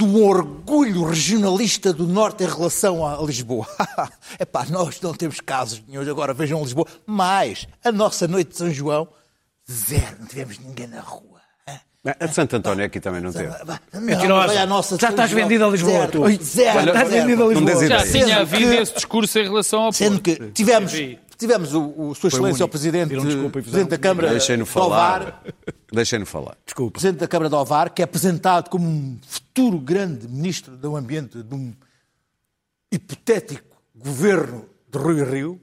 [0.00, 3.66] um orgulho regionalista do Norte em relação a Lisboa.
[4.38, 6.86] Epá, nós não temos casos nenhum, agora vejam Lisboa.
[7.04, 9.08] Mas a nossa noite de São João,
[9.70, 11.30] zero, não tivemos ninguém na rua.
[12.02, 13.52] A de Santo António aqui também não teve.
[14.98, 16.22] Já estás vendido a Lisboa, tu.
[16.42, 16.88] Zero.
[16.88, 17.86] Estás vendido a Lisboa.
[17.88, 20.92] Já tinha havido esse discurso em relação ao Sendo que tivemos,
[21.40, 23.14] tivemos o, o Sua Excelência, o Presidente,
[23.50, 25.42] Presidente da Câmara Deixem-no falar.
[25.90, 26.56] Deixem-no falar.
[26.64, 26.92] Desculpa.
[26.92, 31.42] Presidente da Câmara de Ovar, que é apresentado como um futuro grande Ministro do Ambiente
[31.42, 31.72] de um
[32.92, 35.60] hipotético governo de Rui Rio.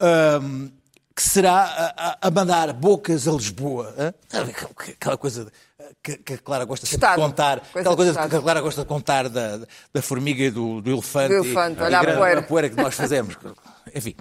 [0.00, 0.70] Um,
[1.14, 3.94] que será a, a mandar bocas a Lisboa.
[3.98, 4.14] Hein?
[4.92, 5.52] Aquela coisa
[6.02, 7.20] que, que, a Clara gosta sempre Estado.
[7.20, 7.60] de contar.
[7.60, 9.60] Coisa aquela coisa que a Clara gosta de contar da,
[9.92, 11.28] da formiga e do, do elefante.
[11.28, 12.40] Do elefante, e, olha a poeira.
[12.40, 13.36] a poeira que nós fazemos.
[13.94, 14.14] Enfim.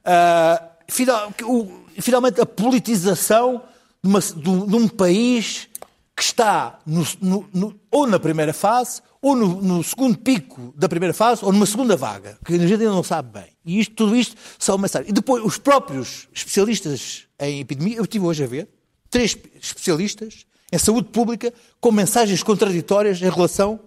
[0.00, 3.62] Uh, final, o, finalmente, a politização
[4.02, 5.68] de, uma, de, de um país
[6.16, 11.14] que está no, no, no, ou na primeira fase, ou no, segundo pico da primeira
[11.14, 13.48] fase, ou numa segunda vaga, que a gente ainda não sabe bem.
[13.64, 15.10] E isto, tudo isto são mensagens.
[15.10, 18.68] E depois, os próprios especialistas em epidemia, eu estive hoje a ver,
[19.10, 23.80] três especialistas em saúde pública com mensagens contraditórias em relação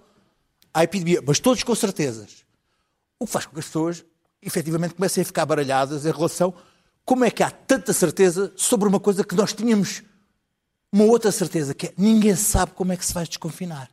[0.73, 2.43] à epidemia, mas todos com certezas.
[3.19, 4.03] O que faz com que as pessoas
[4.41, 6.53] efetivamente comecem a ficar baralhadas em relação
[7.05, 10.03] como é que há tanta certeza sobre uma coisa que nós tínhamos
[10.91, 13.89] uma outra certeza, que é ninguém sabe como é que se vai desconfinar.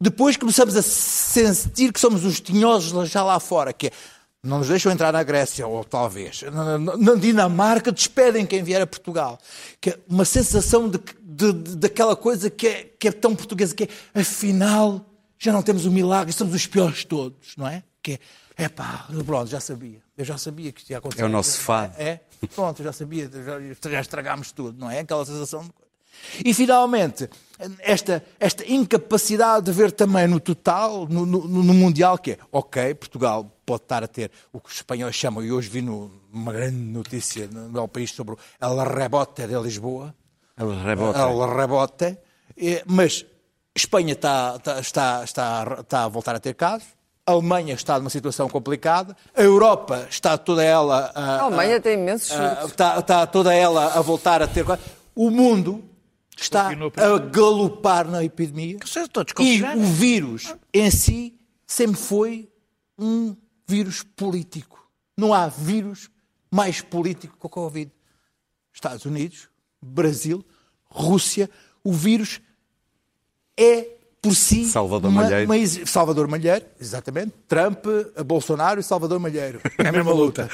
[0.00, 3.92] Depois começamos a sentir que somos os tinhosos já lá fora, que é
[4.44, 6.42] não nos deixam entrar na Grécia, ou talvez.
[6.98, 9.38] Na Dinamarca despedem quem vier a Portugal.
[9.80, 13.74] Que é uma sensação de, de, de, daquela coisa que é, que é tão portuguesa,
[13.74, 15.04] que é, afinal,
[15.38, 17.82] já não temos o milagre, somos os piores de todos, não é?
[18.02, 18.20] Que
[18.58, 20.02] é, é pá, pronto, já sabia.
[20.16, 21.22] Eu já sabia que isto ia acontecer.
[21.22, 21.94] É o nosso fado.
[21.96, 22.20] É,
[22.54, 25.00] pronto, já sabia, já, já estragámos tudo, não é?
[25.00, 25.70] Aquela sensação de...
[26.44, 27.28] E finalmente,
[27.80, 32.94] esta, esta incapacidade de ver também no total, no, no, no, Mundial, que é, ok,
[32.94, 36.52] Portugal pode estar a ter o que os espanhóis chamam, e hoje vi no, uma
[36.52, 40.14] grande notícia no meu país sobre o El Rebote de Lisboa.
[40.56, 41.18] El Rebote.
[41.18, 42.18] El Rebote.
[42.86, 43.26] Mas
[43.74, 46.86] Espanha está, está, está, está, está a voltar a ter casos.
[47.26, 51.10] A Alemanha está numa situação complicada, a Europa está toda ela.
[51.14, 52.30] A, a Alemanha a, tem imensos
[52.66, 54.64] está, está toda ela a voltar a ter.
[55.14, 55.82] O mundo
[56.36, 58.78] está a galopar na epidemia.
[59.40, 62.52] E o vírus em si sempre foi
[62.98, 63.34] um
[63.66, 64.88] vírus político.
[65.16, 66.10] Não há vírus
[66.50, 67.90] mais político que o Covid.
[68.72, 69.48] Estados Unidos,
[69.80, 70.44] Brasil,
[70.84, 71.48] Rússia,
[71.82, 72.40] o vírus
[73.56, 74.64] é por si.
[74.64, 75.52] Salvador uma, Malheiro.
[75.52, 77.32] Uma, Salvador Malheiro, exatamente.
[77.46, 77.84] Trump,
[78.24, 79.60] Bolsonaro e Salvador Malheiro.
[79.78, 80.48] É a mesma luta.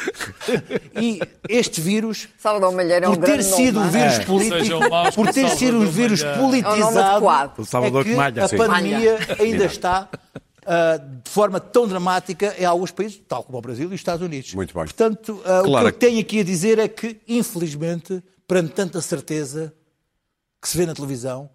[1.01, 4.25] e este vírus, Salvador Malheiro é um por ter sido um vírus é.
[4.25, 4.81] político,
[5.14, 8.57] por ter sido um vírus politizado, é, Salvador é que Malha, a sim.
[8.57, 10.09] pandemia ainda está
[10.61, 14.25] Uh, de forma tão dramática em alguns países, tal como o Brasil e os Estados
[14.25, 14.55] Unidos.
[14.55, 14.85] Muito bem.
[14.85, 15.68] Portanto, uh, claro.
[15.68, 19.73] o que eu tenho aqui a dizer é que, infelizmente, perante tanta certeza
[20.61, 21.49] que se vê na televisão,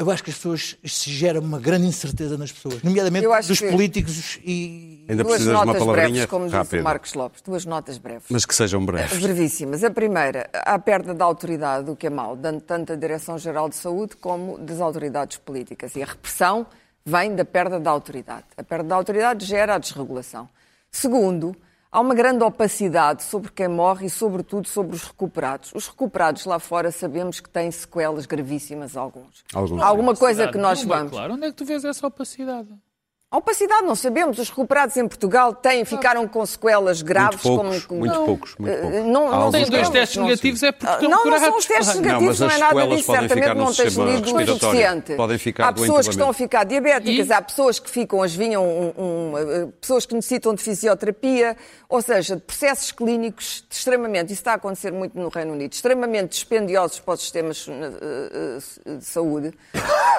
[0.00, 4.38] eu acho que as pessoas, se gera uma grande incerteza nas pessoas, nomeadamente dos políticos
[4.42, 5.04] e...
[5.06, 8.24] Ainda duas precisas notas de uma breves, como disse o Marcos Lopes, duas notas breves.
[8.30, 9.18] Mas que sejam breves.
[9.18, 9.84] Brevíssimas.
[9.84, 13.76] A primeira, a perda da autoridade, o que é mau, dando tanto a Direção-Geral de
[13.76, 15.94] Saúde como das autoridades políticas.
[15.96, 16.66] E a repressão
[17.04, 18.46] vem da perda da autoridade.
[18.56, 20.48] A perda da autoridade gera a desregulação.
[20.90, 21.54] Segundo,
[21.92, 25.72] Há uma grande opacidade sobre quem morre e, sobretudo, sobre os recuperados.
[25.74, 29.42] Os recuperados lá fora sabemos que têm sequelas gravíssimas, alguns.
[29.52, 29.82] alguns.
[29.82, 31.10] Alguma coisa que nós vamos.
[31.10, 32.68] Claro, onde é que tu vês essa opacidade?
[33.32, 34.40] A opacidade não sabemos.
[34.40, 37.44] Os recuperados em Portugal têm, ficaram com sequelas graves.
[37.44, 38.56] Muito poucos, como, muito não, poucos.
[38.58, 38.96] Muito poucos.
[38.96, 41.94] Eh, não, não têm dois testes negativos é porque estão Não, não são os testes
[42.00, 43.12] negativos, não, não é nada disso.
[43.12, 45.14] Certamente não tens lido o suficiente.
[45.14, 47.32] Podem ficar há pessoas que estão a ficar diabéticas, e?
[47.32, 51.56] há pessoas que ficam, as vinham, um, um, eh, pessoas que necessitam de fisioterapia,
[51.88, 56.30] ou seja, de processos clínicos extremamente, isso está a acontecer muito no Reino Unido, extremamente
[56.30, 58.58] dispendiosos para os sistemas eh,
[58.98, 59.52] de saúde.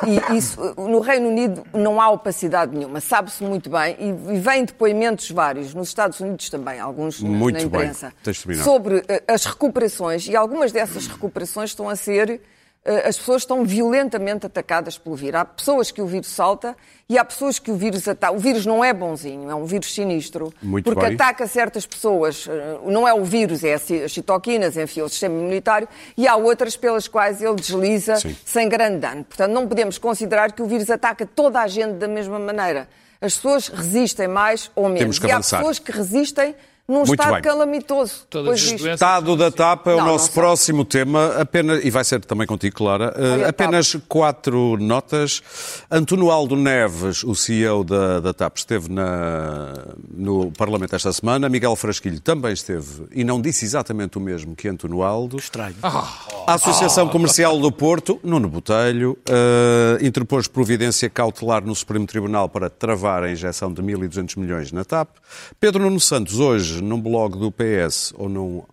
[0.08, 4.66] E isso, no Reino Unido não há opacidade nenhuma, sabe-se muito bem bem, e vêm
[4.66, 8.58] depoimentos vários, nos Estados Unidos também, alguns muito na imprensa, bem.
[8.64, 12.42] sobre eh, as recuperações, e algumas dessas recuperações estão a ser
[12.84, 15.40] as pessoas estão violentamente atacadas pelo vírus.
[15.40, 16.76] Há pessoas que o vírus salta
[17.08, 18.34] e há pessoas que o vírus ataca.
[18.34, 20.52] O vírus não é bonzinho, é um vírus sinistro.
[20.60, 21.14] Muito porque bem.
[21.14, 22.48] ataca certas pessoas.
[22.50, 25.88] Eh, não é o vírus, é as citoquinas, enfim, o sistema imunitário.
[26.18, 28.36] E há outras pelas quais ele desliza Sim.
[28.44, 29.24] sem grande dano.
[29.26, 32.90] Portanto, não podemos considerar que o vírus ataca toda a gente da mesma maneira.
[33.22, 35.00] As pessoas resistem mais ou menos.
[35.00, 35.58] Temos que e avançar.
[35.58, 36.56] há pessoas que resistem
[36.92, 37.42] num Muito estado bem.
[37.42, 38.28] calamitoso.
[38.36, 42.46] O estado da tapa é não, o nosso próximo tema, apenas, e vai ser também
[42.46, 43.16] contigo, Clara.
[43.18, 44.02] Uh, apenas TAP.
[44.10, 45.42] quatro notas.
[45.90, 49.74] António Aldo Neves, o CEO da, da TAP, esteve na,
[50.14, 51.48] no Parlamento esta semana.
[51.48, 55.38] Miguel Frasquilho também esteve e não disse exatamente o mesmo que António Aldo.
[55.38, 55.76] Estranho.
[55.82, 62.70] A Associação Comercial do Porto, Nuno Botelho, uh, interpôs providência cautelar no Supremo Tribunal para
[62.70, 65.08] travar a injeção de 1.200 milhões na TAP.
[65.58, 68.64] Pedro Nuno Santos, hoje, num blog do PS ou num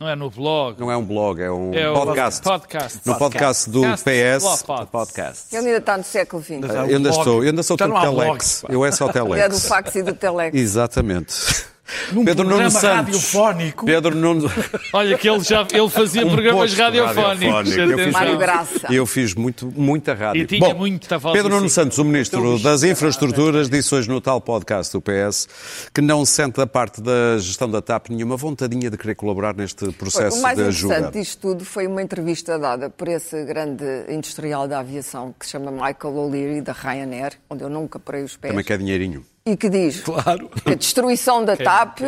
[0.00, 0.80] não é no blog.
[0.80, 2.42] Não é um blog, é um é podcast.
[2.42, 3.00] podcast.
[3.04, 4.64] No podcast, do PS.
[4.90, 5.54] Podcast.
[5.54, 6.52] Ele ainda está no século XX.
[6.52, 8.64] Eu ainda, estou, eu ainda sou do Telex.
[8.70, 9.42] Eu é só Telex.
[9.42, 10.56] É do fax e do Telex.
[10.56, 11.34] Exatamente.
[12.12, 12.82] Num Pedro Nuno Santos.
[12.82, 13.86] radiofónico.
[13.86, 14.50] Pedro Nuno...
[14.92, 17.76] Olha que ele já ele fazia um programas radiofónicos.
[17.76, 18.86] Eu fiz, Mário Graça.
[18.90, 20.42] Eu fiz muito, muita rádio.
[20.42, 24.40] E tinha Bom, muita Pedro Nuno Santos, o Ministro das Infraestruturas, disse hoje no tal
[24.40, 25.48] podcast do PS
[25.94, 29.90] que não sente da parte da gestão da TAP nenhuma vontadinha de querer colaborar neste
[29.92, 30.94] processo o mais de ajuda.
[30.94, 35.52] interessante disto tudo foi uma entrevista dada por esse grande industrial da aviação que se
[35.52, 38.52] chama Michael O'Leary, da Ryanair, onde eu nunca parei os pés.
[38.52, 40.48] Também quer dinheirinho e que diz claro.
[40.48, 42.00] que a destruição da TAP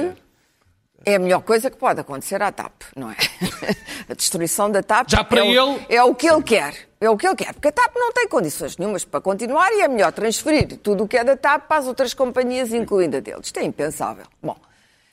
[1.04, 3.16] é a melhor coisa que pode acontecer à TAP, não é?
[4.08, 5.60] A destruição da TAP Já para é, ele...
[5.60, 6.74] o, é o que ele quer.
[7.00, 7.52] É o que ele quer.
[7.52, 11.08] Porque a TAP não tem condições nenhumas para continuar e é melhor transferir tudo o
[11.08, 13.46] que é da TAP para as outras companhias, incluindo a deles.
[13.46, 14.26] Isto é impensável.
[14.42, 14.56] Bom,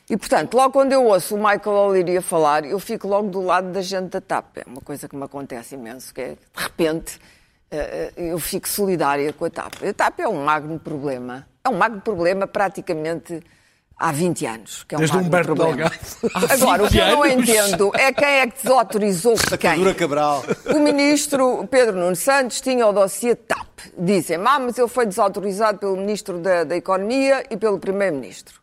[0.10, 3.42] e portanto, logo quando eu ouço o Michael O'Leary a falar, eu fico logo do
[3.42, 4.58] lado da gente da TAP.
[4.58, 7.20] É uma coisa que me acontece imenso, que é, de repente,
[7.72, 9.84] eh, eh, eu fico solidária com a TAP.
[9.84, 13.42] A TAP é um magno problema é um magno problema praticamente
[14.00, 14.84] há 20 anos.
[14.84, 15.94] Que é um Desde Humberto Delgado.
[16.50, 19.94] Agora, o que eu não entendo é quem é que desautorizou quem.
[19.94, 20.44] Cabral.
[20.74, 23.68] O ministro Pedro Nuno Santos tinha o dossiê TAP.
[23.98, 28.60] Dizem, ah, mas ele foi desautorizado pelo ministro da, da Economia e pelo primeiro-ministro.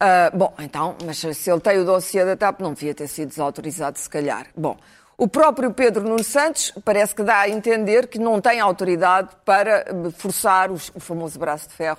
[0.00, 3.30] Uh, bom, então, mas se ele tem o dossiê da TAP, não devia ter sido
[3.30, 4.46] desautorizado, se calhar.
[4.56, 4.76] Bom,
[5.16, 9.84] o próprio Pedro Nuno Santos parece que dá a entender que não tem autoridade para
[10.16, 11.98] forçar o famoso braço de ferro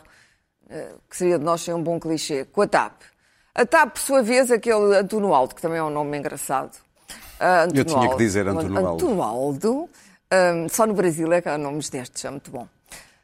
[1.10, 3.02] que seria de nós ser um bom clichê, com a TAP.
[3.56, 6.76] A TAP, por sua vez, aquele Antuno Aldo, que também é um nome engraçado.
[7.40, 9.06] Uh, Eu tinha que dizer Antuno Aldo.
[9.06, 9.90] Antuno Aldo, um,
[10.30, 12.68] ah, só no Brasil é que há nomes destes, é muito bom.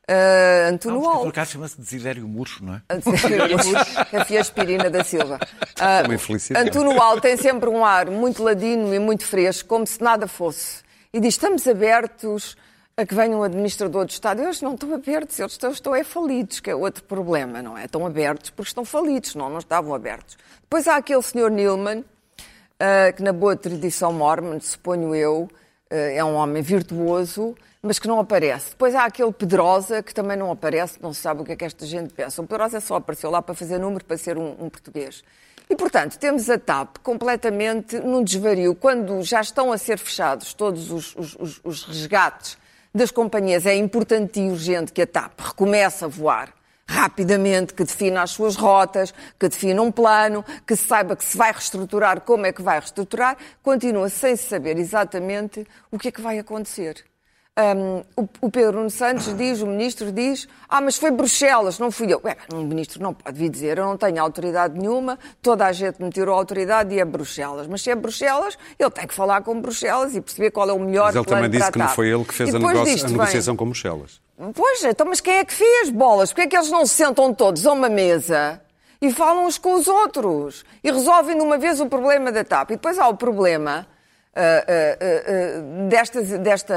[0.08, 1.22] Uh, Antuno não, Aldo.
[1.22, 2.82] Por acaso chama-se Desidério Murcho, não é?
[2.98, 5.40] Desidério Murcho, é Aspirina da Silva.
[5.80, 6.70] Uh, Uma infelicidade.
[6.70, 10.84] Antuno Aldo tem sempre um ar muito ladino e muito fresco, como se nada fosse.
[11.14, 12.56] E diz, estamos abertos
[12.98, 14.42] a que venha um administrador do Estado.
[14.42, 17.86] Eles não estão abertos, eles estão, estão é falidos, que é outro problema, não é?
[17.86, 20.38] Estão abertos porque estão falidos, não, não estavam abertos.
[20.62, 25.50] Depois há aquele senhor Nilman, uh, que na boa tradição mormon, suponho eu, uh,
[25.94, 28.70] é um homem virtuoso, mas que não aparece.
[28.70, 31.66] Depois há aquele Pedrosa, que também não aparece, não se sabe o que é que
[31.66, 32.42] esta gente pensa.
[32.42, 35.22] O Pedrosa só apareceu lá para fazer número, para ser um, um português.
[35.70, 40.92] E, portanto, temos a TAP completamente num desvario, quando já estão a ser fechados todos
[40.92, 42.58] os, os, os resgates
[42.96, 46.54] das companhias é importante e urgente que a TAP recomece a voar
[46.88, 51.52] rapidamente, que defina as suas rotas, que defina um plano, que saiba que se vai
[51.52, 56.38] reestruturar, como é que vai reestruturar, continua sem saber exatamente o que é que vai
[56.38, 57.04] acontecer.
[57.58, 61.90] Um, o, o, Pedro Nuno Santos diz, o ministro diz, ah, mas foi Bruxelas, não
[61.90, 62.20] fui eu.
[62.22, 66.04] Ué, um ministro não pode vir dizer, eu não tenho autoridade nenhuma, toda a gente
[66.04, 67.66] me tirou a autoridade e é Bruxelas.
[67.66, 70.80] Mas se é Bruxelas, ele tem que falar com Bruxelas e perceber qual é o
[70.80, 73.54] melhor mas ele também disse que não foi ele que fez a, negocia a, negociação
[73.54, 73.58] vem...
[73.58, 74.22] com Bruxelas.
[74.54, 76.34] Pois, então, mas quem é que fez bolas?
[76.34, 78.62] Porquê é que eles não se sentam todos a uma mesa
[79.02, 82.72] e falam uns com os outros e resolvem de uma vez o problema da TAP?
[82.72, 83.88] E depois há o problema
[84.36, 86.76] uh, uh, desta, desta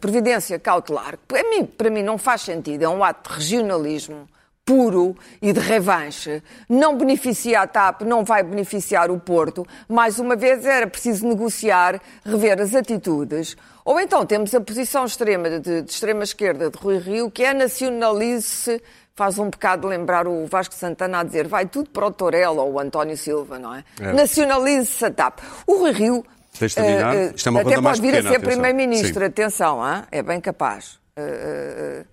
[0.00, 4.28] previdência cautelar, que para mim, para mim não faz sentido, é um ato de regionalismo
[4.66, 6.42] puro e de revanche.
[6.68, 9.64] Não beneficia a TAP, não vai beneficiar o Porto.
[9.88, 13.56] Mais uma vez era preciso negociar, rever as atitudes.
[13.84, 17.54] Ou então temos a posição extrema, de, de extrema esquerda de Rui Rio, que é
[17.54, 18.82] nacionalize-se
[19.14, 22.72] faz um bocado lembrar o Vasco Santana a dizer vai tudo para o Torel ou
[22.72, 23.82] o António Silva, não é?
[23.98, 24.12] é.
[24.12, 25.38] Nacionalize-se a TAP.
[25.66, 26.24] O Rui Rio
[26.58, 27.14] Tens de terminar.
[27.14, 30.04] Uh, Isto é uma até pode vir pequena, a ser Primeiro-Ministro, atenção, hein?
[30.10, 30.98] é bem capaz.
[31.18, 32.04] Uh,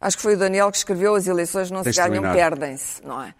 [0.00, 3.22] acho que foi o Daniel que escreveu as eleições não Tens se ganham, perdem-se, não
[3.22, 3.34] é?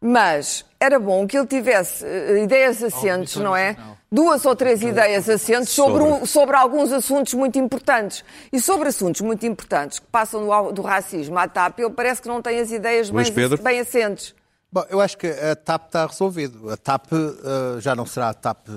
[0.00, 2.04] Mas era bom que ele tivesse
[2.42, 3.74] ideias assentes, oh, não é?
[3.78, 3.96] Não.
[4.12, 6.26] Duas ou três ideias assentes sobre, sobre.
[6.26, 8.24] sobre, alguns assuntos muito importantes.
[8.52, 12.28] E sobre assuntos muito importantes que passam do, do racismo à TAP, ele parece que
[12.28, 13.24] não tem as ideias bem,
[13.62, 14.34] bem assentes.
[14.70, 16.70] Bom, eu acho que a TAP está resolvido.
[16.70, 18.68] A TAP uh, já não será a TAP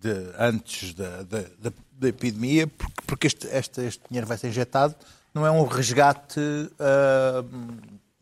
[0.00, 4.94] de, antes da, da, da, epidemia, porque, porque este, este, este, dinheiro vai ser injetado,
[5.34, 7.46] não é um resgate, uh,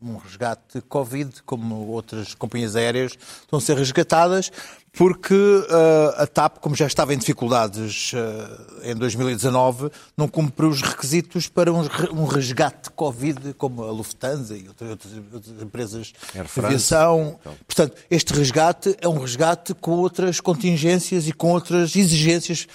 [0.00, 4.50] um resgate Covid, como outras companhias aéreas estão a ser resgatadas,
[4.92, 10.82] porque uh, a TAP, como já estava em dificuldades uh, em 2019, não cumpriu os
[10.82, 11.80] requisitos para um,
[12.12, 14.90] um resgate Covid, como a Lufthansa e outras,
[15.32, 17.37] outras empresas de aviação.
[17.40, 17.54] Então.
[17.66, 22.66] Portanto, este resgate é um resgate com outras contingências e com outras exigências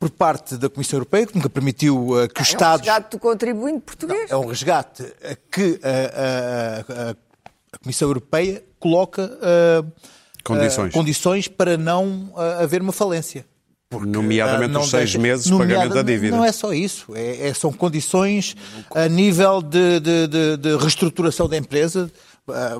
[0.00, 2.88] por parte da Comissão Europeia, que nunca permitiu uh, que os Estados...
[2.88, 4.30] É um resgate do contribuinte português.
[4.30, 5.04] Não, é um resgate
[5.52, 7.10] que a, a,
[7.74, 9.30] a Comissão Europeia coloca...
[9.36, 9.92] Uh,
[10.42, 13.44] condições, uh, condições para não uh, haver uma falência.
[13.90, 16.36] Porque, nomeadamente uh, os seis deixa, meses de pagamento da dívida.
[16.36, 18.56] Não é só isso, é, é são condições
[18.94, 22.10] a nível de, de, de, de, reestruturação da empresa,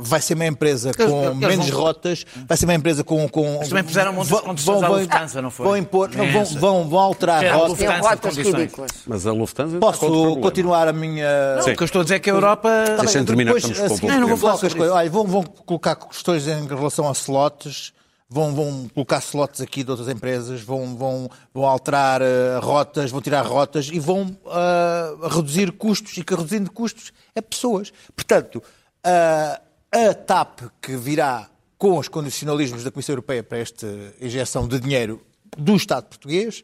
[0.01, 1.81] vai ser uma empresa com eles, menos vão...
[1.81, 3.29] rotas, vai ser uma empresa com.
[3.29, 5.67] com Mas também puseram um monte de condições vão, à Lufthansa, não foi?
[5.67, 8.01] Vão, impor, não, vão, vão, vão alterar é, rotas.
[8.01, 8.91] rotas ridículas.
[9.07, 9.79] Mas a Lufthansa.
[9.79, 11.57] Posso continuar a minha.
[11.57, 12.71] Não, o que eu estou a dizer é que a Europa.
[12.99, 14.95] Deixa-me terminar, depois, estamos assim, não, não vou falar com as coisas.
[14.95, 17.93] Olha, vão, vão colocar questões em relação a slots
[18.31, 23.21] vão, vão colocar slots aqui de outras empresas, vão, vão, vão alterar uh, rotas, vão
[23.21, 26.17] tirar rotas e vão uh, reduzir custos.
[26.17, 27.93] E que reduzindo custos é pessoas.
[28.15, 28.63] Portanto,
[29.07, 29.61] uh,
[29.93, 33.87] a TAP que virá com os condicionalismos da Comissão Europeia para esta
[34.21, 35.25] injeção de dinheiro
[35.57, 36.63] do Estado português,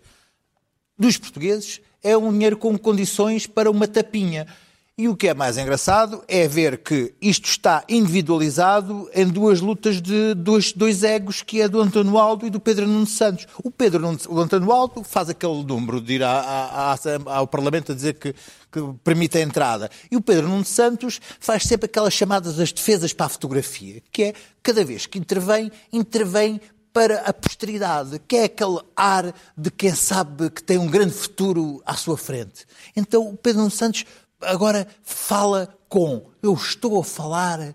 [0.98, 4.46] dos portugueses, é um dinheiro com condições para uma tapinha.
[4.98, 10.00] E o que é mais engraçado é ver que isto está individualizado em duas lutas
[10.00, 13.46] de dois, dois egos, que é do António Aldo e do Pedro Nuno Santos.
[13.62, 17.92] O Pedro o António Aldo faz aquele número de ir à, à, à, ao Parlamento
[17.92, 18.32] a dizer que,
[18.72, 19.90] que, permite a entrada.
[20.10, 24.22] E o Pedro Nuno Santos faz sempre aquelas chamadas as defesas para a fotografia, que
[24.22, 26.58] é, cada vez que intervém, intervém
[26.90, 31.82] para a posteridade, que é aquele ar de quem sabe que tem um grande futuro
[31.84, 32.64] à sua frente.
[32.96, 34.06] Então o Pedro Nuno Santos
[34.40, 36.30] agora fala com.
[36.42, 37.74] Eu estou a falar,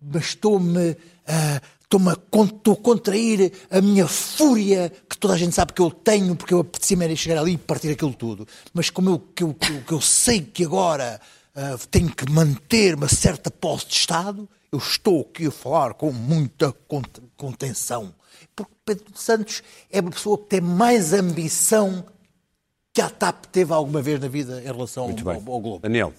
[0.00, 0.90] mas estou-me.
[0.90, 5.90] Uh, estou-me a, a contrair a minha fúria, que toda a gente sabe que eu
[5.90, 8.46] tenho, porque eu apetecia-me chegar ali e partir aquilo tudo.
[8.72, 11.20] Mas como eu, que eu, que eu, que eu sei que agora
[11.56, 16.12] uh, tenho que manter uma certa posse de Estado, eu estou aqui a falar com
[16.12, 16.72] muita
[17.36, 18.14] contenção.
[18.54, 22.04] Porque Pedro Santos é uma pessoa que tem mais ambição
[23.00, 25.78] que a TAP teve alguma vez na vida em relação ao, ao, Globo?
[25.78, 26.12] Daniel.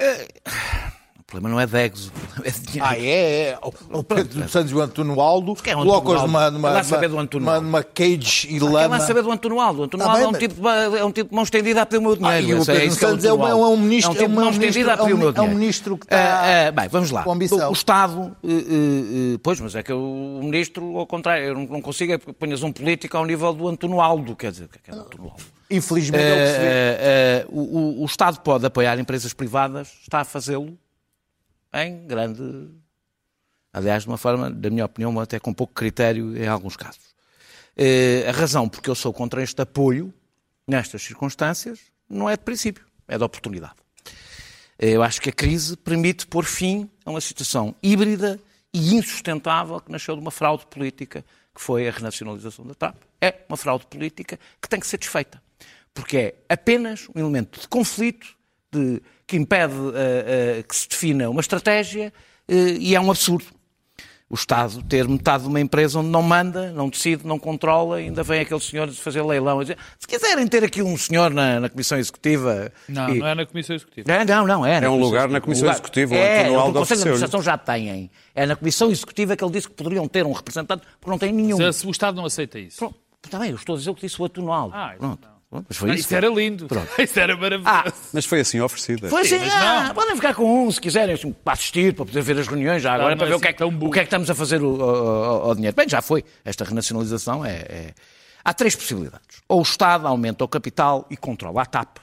[0.00, 0.91] O
[1.32, 2.86] problema não é de egos, o problema é de dinheiro.
[2.86, 3.48] Ah, é?
[3.48, 3.58] é.
[3.90, 6.82] O Pedro Santos e o António Aldo é colocam-os numa, numa,
[7.32, 8.80] numa, numa, cage e lama.
[8.80, 9.80] Quer lá saber do António Aldo?
[9.80, 11.98] O António ah, Aldo é, um tipo, é um tipo de mão estendida a pedir
[11.98, 12.58] o meu dinheiro.
[12.58, 14.50] Ah, o Pedro é Santos é, um, é um ministro, é um tipo de mão
[14.50, 15.52] estendida a pedir o meu dinheiro.
[15.52, 17.24] É um ministro que está uh, Bem, vamos lá.
[17.26, 22.18] O, Estado, uh, pois, mas é que o ministro, ao contrário, eu não consigo é
[22.18, 24.96] que ponhas um político ao nível do António Aldo, quer dizer, o que é, é
[24.96, 25.42] o António Aldo?
[25.70, 28.02] Infelizmente é o que se vê.
[28.02, 30.76] O, Estado pode apoiar empresas privadas, está a fazê-lo
[31.74, 32.70] em grande.
[33.72, 37.12] Aliás, de uma forma, da minha opinião, até com pouco critério em alguns casos.
[37.76, 40.12] Uh, a razão porque eu sou contra este apoio,
[40.66, 43.76] nestas circunstâncias, não é de princípio, é de oportunidade.
[44.78, 48.38] Eu acho que a crise permite pôr fim a uma situação híbrida
[48.74, 52.96] e insustentável que nasceu de uma fraude política, que foi a renacionalização da TAP.
[53.20, 55.40] É uma fraude política que tem que ser desfeita
[55.94, 58.36] porque é apenas um elemento de conflito
[58.70, 59.02] de,
[59.32, 62.12] que impede uh, uh, que se defina uma estratégia
[62.46, 63.46] uh, e é um absurdo.
[64.28, 68.22] O Estado ter metade de uma empresa onde não manda, não decide, não controla, ainda
[68.22, 71.60] vem aquele senhor de fazer leilão e dizer se quiserem ter aqui um senhor na,
[71.60, 72.72] na Comissão Executiva.
[72.88, 73.18] Não, e...
[73.18, 74.10] não é na Comissão Executiva.
[74.10, 74.84] É, não, não, é.
[74.84, 75.74] É um lugar na Comissão lugar...
[75.74, 76.14] Executiva.
[76.14, 78.10] É, o, o Conselho de Administração já têm.
[78.34, 80.24] É na Comissão Executiva que ele disse que poderiam ter
[85.52, 85.60] não o não o o.
[85.60, 85.64] Ah.
[85.68, 86.66] Mas foi isso, isso era lindo.
[86.66, 86.88] Pronto.
[86.98, 87.68] Isso era maravilhoso.
[87.68, 89.08] Ah, mas foi assim oferecida.
[89.08, 92.38] Foi assim, ah, podem ficar com um se quiserem, assim, para assistir, para poder ver
[92.38, 94.30] as reuniões já agora, para ver o, que é, que, o que é que estamos
[94.30, 95.76] a fazer ao dinheiro.
[95.76, 96.24] Bem, já foi.
[96.44, 97.94] Esta renacionalização é, é,
[98.44, 99.42] Há três possibilidades.
[99.48, 101.98] Ou o Estado aumenta o capital e controla a TAP.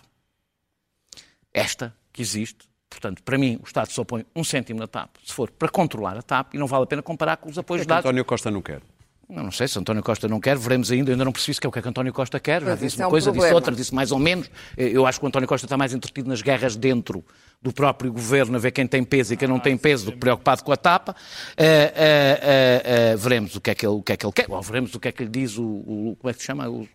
[1.53, 2.69] Esta que existe.
[2.89, 6.17] Portanto, para mim, o Estado só põe um cêntimo na TAP se for para controlar
[6.17, 8.05] a TAP e não vale a pena comparar com os apoios é dados.
[8.05, 8.81] António Costa não quer.
[9.29, 11.11] Eu não sei se António Costa não quer, veremos ainda.
[11.11, 12.63] Eu ainda não percebi se é o que é que António Costa quer.
[12.63, 13.45] Já disse uma é um coisa, problema.
[13.45, 14.49] disse outra, disse mais ou menos.
[14.75, 17.23] Eu acho que o António Costa está mais entretido nas guerras dentro
[17.61, 20.17] do próprio governo, a ver quem tem peso e quem não tem peso, do que
[20.17, 21.11] preocupado com a tapa.
[21.11, 24.47] Uh, uh, uh, veremos o que, é que ele, o que é que ele quer.
[24.49, 26.67] Ou veremos o que é que lhe diz o, o como é que se chama,
[26.67, 26.87] o,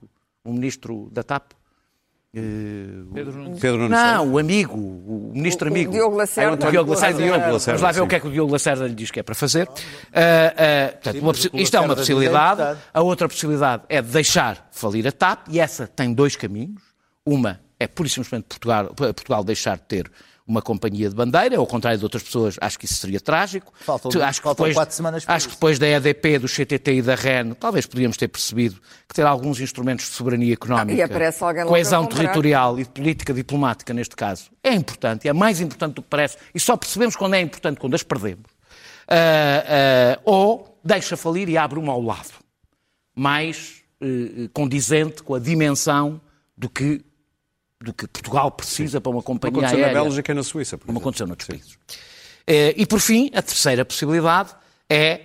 [0.42, 1.52] o ministro da TAP.
[2.32, 3.60] Pedro Nunes.
[3.60, 5.03] Pedro Nunes não, o amigo,
[5.34, 5.90] ministro amigo.
[5.90, 6.66] O Diogo Lacerda.
[6.66, 7.22] o Diogo Lacerda.
[7.22, 7.60] Diogo Lacerda.
[7.66, 8.04] Vamos lá ver sim.
[8.04, 9.68] o que é que o Diogo Lacerda lhe diz que é para fazer.
[9.68, 12.78] Uh, uh, portanto, uma, isto é uma possibilidade.
[12.92, 16.82] A outra possibilidade é deixar falir a TAP e essa tem dois caminhos.
[17.26, 20.10] Uma é pura e simplesmente Portugal, Portugal deixar de ter
[20.46, 23.72] uma companhia de bandeira, ao contrário de outras pessoas, acho que isso seria trágico.
[23.80, 27.14] Faltam, acho que depois, quatro semanas Acho que depois da EDP, do CTT e da
[27.14, 28.78] REN, talvez podíamos ter percebido
[29.08, 34.14] que ter alguns instrumentos de soberania económica, ah, coesão territorial e de política diplomática, neste
[34.14, 37.80] caso, é importante, é mais importante do que parece, e só percebemos quando é importante,
[37.80, 38.52] quando as perdemos.
[39.04, 42.32] Uh, uh, ou deixa falir e abre uma ao lado,
[43.14, 46.20] mais uh, condizente com a dimensão
[46.56, 47.02] do que
[47.84, 49.02] do que Portugal precisa Sim.
[49.02, 49.86] para uma companhia como aérea.
[49.86, 51.78] na Bélgica e na Suíça, por Como aconteceu noutros países.
[52.46, 54.54] Eh, e, por fim, a terceira possibilidade
[54.88, 55.20] é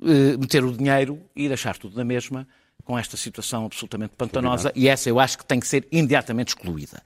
[0.00, 2.46] eh, meter o dinheiro e deixar tudo na mesma
[2.84, 7.02] com esta situação absolutamente pantanosa e essa eu acho que tem que ser imediatamente excluída.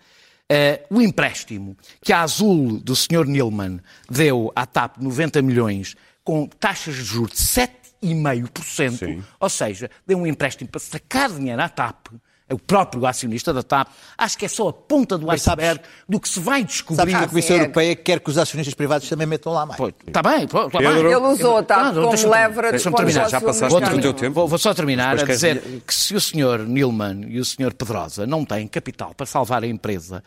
[0.51, 3.27] Uh, o empréstimo que a Azul do Sr.
[3.27, 7.39] Nilman deu à TAP 90 milhões com taxas de juros de
[8.03, 12.09] 7,5%, ou seja, deu um empréstimo para sacar dinheiro à TAP,
[12.51, 16.29] o próprio acionista da TAP, acho que é só a ponta do iceberg do que
[16.29, 16.97] se vai descobrir.
[16.97, 19.81] Sabes que a Comissão Europeia quer que os acionistas privados também metam lá mais.
[20.07, 20.99] Está bem, está bem.
[20.99, 23.29] Ele usou a TAP como leverage para terminar.
[23.29, 24.35] Já passaste o teu tempo.
[24.35, 26.67] Vou, vou só terminar a dizer que se o Sr.
[26.67, 27.75] Nilman e o Sr.
[27.75, 30.23] Pedrosa não têm capital para salvar a empresa,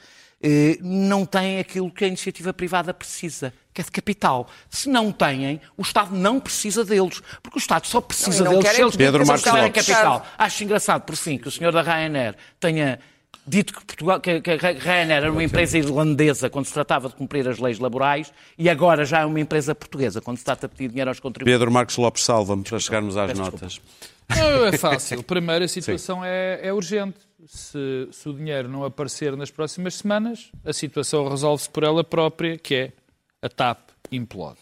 [0.82, 4.48] não têm aquilo que a iniciativa privada precisa, que é de capital.
[4.70, 8.76] Se não têm, o Estado não precisa deles, porque o Estado só precisa não, deles
[8.76, 10.26] se eles Pedro Marcos tiverem capital.
[10.38, 13.00] Acho engraçado, por fim, que o senhor da Ryanair tenha
[13.48, 17.16] dito que, Portugal, que, que a Ryanair era uma empresa irlandesa quando se tratava de
[17.16, 20.76] cumprir as leis laborais e agora já é uma empresa portuguesa quando se trata de
[20.76, 21.60] pedir dinheiro aos contribuintes.
[21.60, 23.82] Pedro Marcos Lopes, salva-me para chegarmos às notas.
[24.30, 25.22] Não, é fácil.
[25.24, 30.52] Primeiro, a situação é, é urgente se, se o dinheiro não aparecer nas próximas semanas,
[30.64, 32.94] a situação resolve-se por ela própria, que é
[33.42, 34.60] a TAP implode.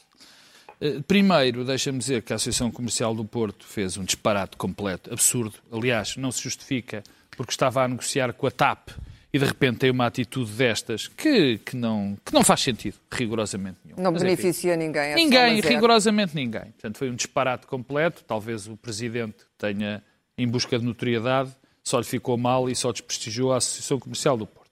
[0.81, 5.55] Eh, primeiro, deixa-me dizer que a Associação Comercial do Porto fez um disparate completo, absurdo.
[5.71, 7.03] Aliás, não se justifica
[7.37, 8.89] porque estava a negociar com a TAP
[9.31, 13.77] e de repente tem uma atitude destas que, que, não, que não faz sentido, rigorosamente
[13.83, 13.97] nenhum.
[13.97, 15.01] Não Mas, beneficia enfim, ninguém.
[15.01, 16.65] É ninguém, rigorosamente ninguém.
[16.65, 18.23] Portanto, foi um disparate completo.
[18.27, 20.03] Talvez o Presidente tenha,
[20.37, 21.51] em busca de notoriedade,
[21.83, 24.63] só lhe ficou mal e só desprestigiou a Associação Comercial do Porto.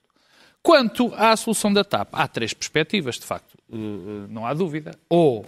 [0.62, 4.96] Quanto à solução da TAP, há três perspectivas, de facto, eh, eh, não há dúvida.
[5.08, 5.44] Ou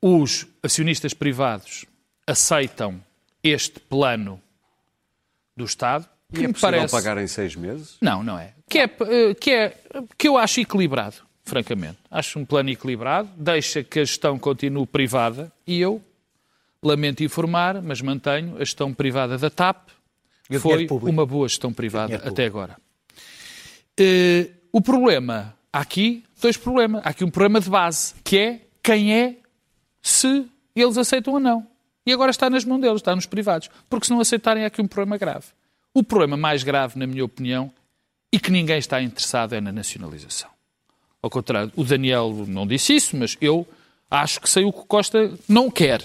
[0.00, 1.84] os acionistas privados
[2.26, 3.02] aceitam
[3.42, 4.40] este plano
[5.54, 7.96] do Estado, que e é me parece pagar em seis meses?
[8.00, 8.54] Não, não é.
[8.68, 9.78] Que é eh, que é
[10.16, 11.98] que eu acho equilibrado, francamente.
[12.10, 16.02] Acho um plano equilibrado, deixa que a gestão continue privada e eu
[16.82, 19.93] lamento informar, mas mantenho a gestão privada da TAP
[20.60, 22.76] foi uma boa gestão privada até agora.
[23.98, 27.02] Uh, o problema, há aqui dois problemas.
[27.04, 29.36] Há aqui um problema de base, que é quem é,
[30.02, 31.66] se eles aceitam ou não.
[32.06, 33.70] E agora está nas mãos deles, está nos privados.
[33.88, 35.46] Porque se não aceitarem, há aqui um problema grave.
[35.94, 37.72] O problema mais grave, na minha opinião,
[38.32, 40.50] e que ninguém está interessado, é na nacionalização.
[41.22, 43.66] Ao contrário, o Daniel não disse isso, mas eu
[44.10, 46.02] acho que sei o que Costa não quer.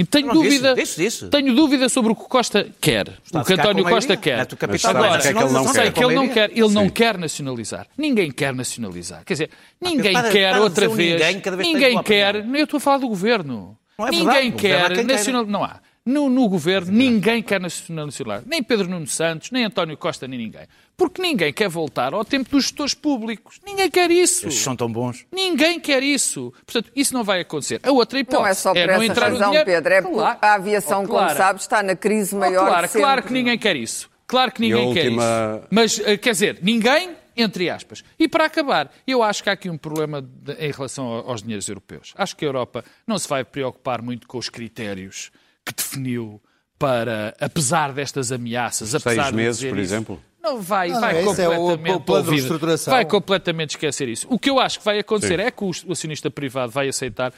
[0.00, 3.44] E tenho não, dúvida, disse, disse, tenho dúvida sobre o que Costa quer, Está o
[3.44, 4.48] que António Costa quer.
[4.84, 5.92] Agora, que é que ele não sei quer.
[5.92, 6.74] que ele não quer, ele Sim.
[6.74, 7.86] não quer nacionalizar.
[7.98, 9.22] Ninguém quer nacionalizar.
[9.26, 11.20] Quer dizer, ninguém para, quer para outra vez.
[11.20, 12.36] Ninguém, vez ninguém quer.
[12.36, 13.76] Eu estou a falar do governo.
[13.98, 15.52] Não é ninguém quer nacionalizar.
[15.52, 15.80] Não há.
[16.10, 18.42] No, no governo, ninguém quer nacionalizar.
[18.44, 20.66] Nem Pedro Nuno Santos, nem António Costa, nem ninguém.
[20.96, 23.60] Porque ninguém quer voltar ao tempo dos gestores públicos.
[23.64, 24.46] Ninguém quer isso.
[24.46, 25.24] Eles são tão bons.
[25.30, 26.52] Ninguém quer isso.
[26.66, 27.80] Portanto, isso não vai acontecer.
[27.84, 29.66] A outra hipótese não é só por é essa entrar razão, dinheiro...
[29.66, 29.94] Pedro.
[29.94, 30.38] É claro.
[30.42, 31.26] a aviação, oh, claro.
[31.26, 32.88] como sabes, está na crise maior oh, claro.
[32.88, 34.10] Claro que ninguém quer isso.
[34.26, 35.22] Claro que ninguém última...
[35.22, 35.68] quer isso.
[35.70, 38.04] Mas, eh, quer dizer, ninguém entre aspas.
[38.18, 41.68] E para acabar, eu acho que há aqui um problema de, em relação aos dinheiros
[41.68, 42.12] europeus.
[42.16, 45.30] Acho que a Europa não se vai preocupar muito com os critérios
[45.64, 46.40] que definiu
[46.78, 50.20] para, apesar destas ameaças, apesar Seis meses, por isso, exemplo?
[50.42, 54.26] Não vai, não, vai completamente é o, vai completamente esquecer isso.
[54.30, 55.44] O que eu acho que vai acontecer Sim.
[55.44, 57.32] é que o acionista privado vai aceitar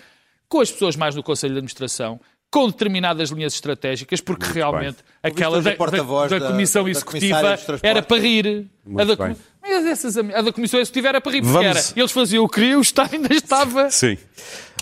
[0.49, 4.99] com as pessoas mais do Conselho de Administração com determinadas linhas estratégicas, porque Muito realmente
[5.23, 5.33] bem.
[5.33, 8.71] aquela da, da, da, Comissão Executiva era para rir.
[8.85, 9.37] Muito a da, bem.
[9.63, 11.77] Mas essas, a da Comissão Executiva era para rir, porque Vamos...
[11.77, 12.01] era.
[12.01, 13.89] Eles faziam o que queriam, o Estado ainda estava...
[13.93, 14.19] Sim.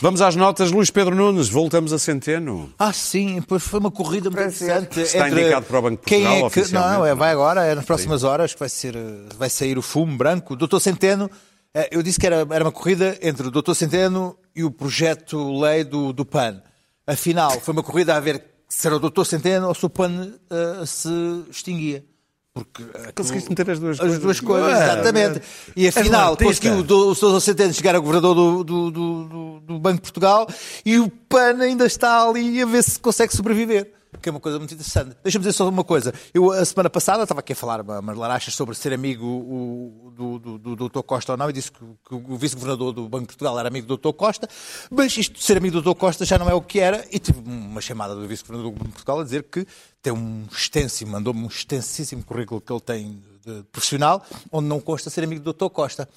[0.01, 0.73] Vamos às notas.
[0.73, 2.73] Luís Pedro Nunes, voltamos a Centeno.
[2.79, 4.99] Ah, sim, pois foi uma corrida muito interessante.
[4.99, 5.43] Está entre...
[5.43, 6.73] indicado para o Banco de Portugal, Quem é que...
[6.73, 8.27] Não, é, vai agora, é nas próximas sim.
[8.27, 8.95] horas que vai, ser,
[9.37, 10.57] vai sair o fumo branco.
[10.57, 11.31] Doutor Centeno,
[11.75, 15.85] eh, eu disse que era, era uma corrida entre o Doutor Centeno e o projeto-lei
[15.85, 16.63] do, do PAN.
[17.07, 20.33] Afinal, foi uma corrida a ver se era o doutor Centeno ou se o PAN
[20.51, 21.11] uh, se
[21.51, 22.05] extinguia.
[22.53, 24.17] Porque uh, conseguiste meter as duas as coisas.
[24.17, 25.43] As duas coisas, ah, exatamente.
[25.77, 30.03] E afinal, conseguiu o doutor Centeno chegar a governador do, do, do, do Banco de
[30.03, 30.49] Portugal
[30.85, 34.59] e o PAN ainda está ali a ver se consegue sobreviver que é uma coisa
[34.59, 35.17] muito interessante.
[35.23, 36.13] Deixa-me dizer só uma coisa.
[36.35, 40.39] Eu, a semana passada, estava aqui a falar umas larachas sobre ser amigo o, do,
[40.39, 41.03] do, do, Dr.
[41.03, 43.87] Costa ou não, e disse que, que o vice-governador do Banco de Portugal era amigo
[43.87, 44.13] do Dr.
[44.17, 44.49] Costa,
[44.91, 45.99] mas isto de ser amigo do Dr.
[45.99, 48.89] Costa já não é o que era, e tive uma chamada do vice-governador do Banco
[48.89, 49.67] de Portugal a dizer que
[50.03, 55.11] tem um extenso, mandou-me um extensíssimo currículo que ele tem de profissional, onde não consta
[55.11, 55.69] ser amigo do Dr.
[55.71, 56.09] Costa.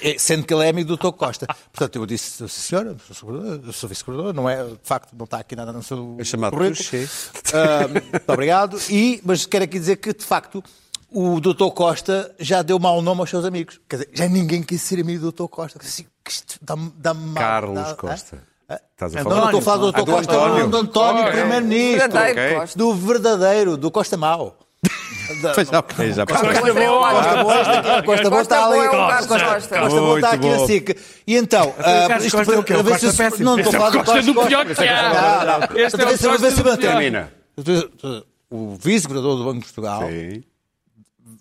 [0.00, 1.16] É, sendo que ele é amigo do Dr.
[1.16, 1.46] Costa.
[1.46, 2.96] Portanto, eu disse, senhora,
[3.64, 6.56] eu sou vice-governador, não é, de facto, não está aqui nada no seu é chamado
[6.56, 6.82] currículo.
[6.84, 8.78] Uh, muito obrigado.
[8.90, 10.62] E, mas quero aqui dizer que, de facto,
[11.10, 11.68] o Dr.
[11.72, 13.80] Costa já deu mau nome aos seus amigos.
[13.88, 15.48] Quer dizer, já ninguém quis ser amigo do Dr.
[15.48, 15.78] Costa.
[16.60, 17.34] Dá-me dá mal.
[17.34, 18.42] Carlos dá, Costa.
[18.68, 18.80] É?
[18.92, 19.36] Estás a falar?
[19.36, 20.10] Não, estou a falar do Dr.
[20.10, 22.76] Costa, António, António, Primeiro-Ministro.
[22.76, 24.58] Do verdadeiro, do Costa Mau.
[25.54, 27.14] Pois já Costa Boa.
[27.14, 28.02] Costa Boa.
[28.02, 28.88] Costa Boa está ali.
[28.88, 30.96] Costa Boa está aqui na SIC.
[31.26, 31.74] E então,
[32.20, 33.42] isto para ver se...
[33.42, 35.68] Não estou a falar do Costa do pior que há.
[35.74, 36.76] Este é o.
[36.76, 37.32] Termina.
[38.50, 40.02] O vice-governador do Banco de Portugal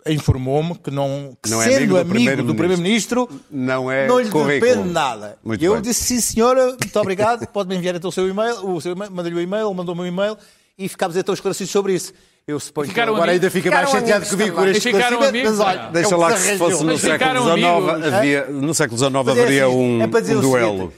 [0.05, 4.89] informou-me que, não, que não é sendo amigo do Primeiro-Ministro, não, é não lhe depende
[4.89, 5.37] nada.
[5.43, 5.81] Muito eu bem.
[5.81, 9.37] disse, sim senhora, muito obrigado, pode-me enviar então o seu e-mail, o seu e-mail mandei-lhe
[9.37, 10.37] o e-mail, ele mandou-me um e-mail
[10.77, 12.11] e ficámos então esclarecidos sobre isso.
[12.45, 16.17] Eu suponho que agora ainda fica mais chateado comigo por este esclarecimento, mas olha, Deixa
[16.17, 20.41] lá que se fosse no século XIX, havia, no século XIX haveria um, é um
[20.41, 20.93] duelo.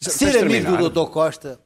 [0.00, 1.10] Ser amigo do Dr.
[1.10, 1.60] Costa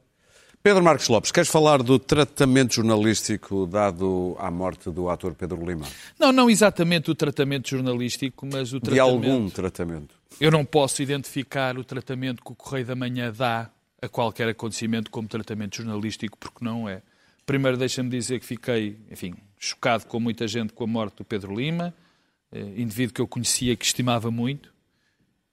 [0.63, 5.85] Pedro Marcos Lopes, queres falar do tratamento jornalístico dado à morte do ator Pedro Lima?
[6.17, 8.93] Não, não exatamente o tratamento jornalístico, mas o tratamento...
[8.93, 10.15] De algum tratamento.
[10.39, 13.69] Eu não posso identificar o tratamento que o Correio da Manhã dá
[14.01, 17.01] a qualquer acontecimento como tratamento jornalístico, porque não é.
[17.45, 21.55] Primeiro, deixa-me dizer que fiquei, enfim, chocado com muita gente com a morte do Pedro
[21.55, 21.93] Lima,
[22.51, 24.73] eh, indivíduo que eu conhecia, que estimava muito,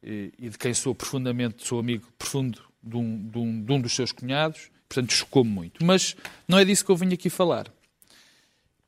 [0.03, 3.81] eh, e de quem sou profundamente, sou amigo profundo de um, de um, de um
[3.81, 5.85] dos seus cunhados, Portanto, chocou-me muito.
[5.87, 6.17] Mas
[6.49, 7.73] não é disso que eu vim aqui falar.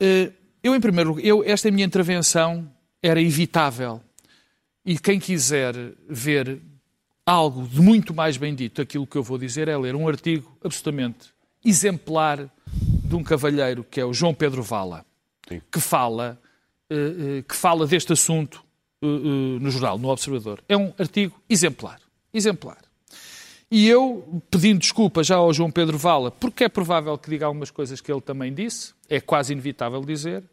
[0.00, 2.68] Eh, eu, em primeiro lugar, eu, esta minha intervenção
[3.00, 4.02] era evitável.
[4.84, 5.74] E quem quiser
[6.08, 6.60] ver
[7.24, 10.58] algo de muito mais bem dito, aquilo que eu vou dizer é ler um artigo
[10.64, 11.30] absolutamente
[11.64, 12.50] exemplar
[13.12, 15.04] de um cavalheiro que é o João Pedro Vala,
[15.46, 15.60] Sim.
[15.70, 16.40] que fala,
[16.88, 18.64] eh, eh, que fala deste assunto
[19.02, 20.62] no jornal, no Observador.
[20.68, 22.00] É um artigo exemplar.
[22.32, 22.78] Exemplar.
[23.68, 27.70] E eu, pedindo desculpa já ao João Pedro Vala, porque é provável que diga algumas
[27.70, 30.44] coisas que ele também disse, é quase inevitável dizer,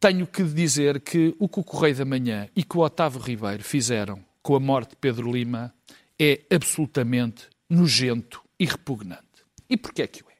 [0.00, 3.62] tenho que dizer que o que o Correio da Manhã e que o Otávio Ribeiro
[3.62, 5.72] fizeram com a morte de Pedro Lima
[6.18, 9.22] é absolutamente nojento e repugnante.
[9.68, 10.33] E porquê é que o é?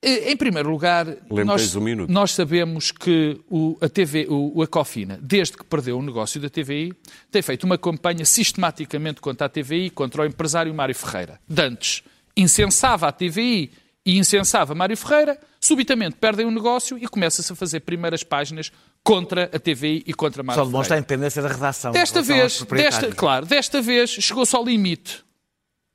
[0.00, 1.06] Eh, em primeiro lugar,
[1.44, 6.02] nós, um nós, sabemos que o, a, TV, o, a Cofina, desde que perdeu o
[6.02, 6.92] negócio da TVI,
[7.30, 11.40] tem feito uma campanha sistematicamente contra a TVI, contra o empresário Mário Ferreira.
[11.48, 12.04] Dantes
[12.36, 13.72] incensava a TVI
[14.06, 18.70] e incensava Mário Ferreira, subitamente perdem o negócio e começa-se a fazer primeiras páginas
[19.02, 20.64] contra a TVI e contra Mário Só Ferreira.
[20.64, 21.90] Só demonstra a independência da redação.
[21.90, 25.24] Desta vez, desta, claro, desta vez chegou-se ao limite.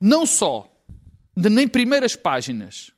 [0.02, 0.70] Não só
[1.38, 2.92] de nem primeiras páginas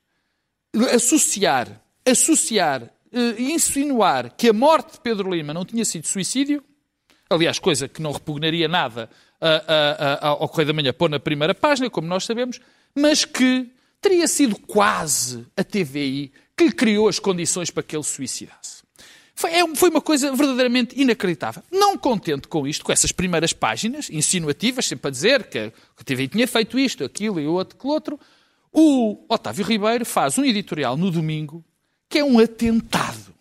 [0.84, 6.62] associar, associar e uh, insinuar que a morte de Pedro Lima não tinha sido suicídio,
[7.30, 9.08] aliás, coisa que não repugnaria nada
[9.40, 12.60] uh, uh, ao Correio da Manhã pôr na primeira página, como nós sabemos,
[12.94, 13.70] mas que
[14.00, 18.76] teria sido quase a TVI que lhe criou as condições para que ele suicidasse.
[19.34, 21.62] Foi, é, foi uma coisa verdadeiramente inacreditável.
[21.70, 26.28] Não contente com isto, com essas primeiras páginas insinuativas, sempre a dizer que a TVI
[26.28, 28.18] tinha feito isto, aquilo e o outro, que o outro,
[28.78, 31.64] o Otávio Ribeiro faz um editorial no domingo
[32.10, 33.34] que é um atentado,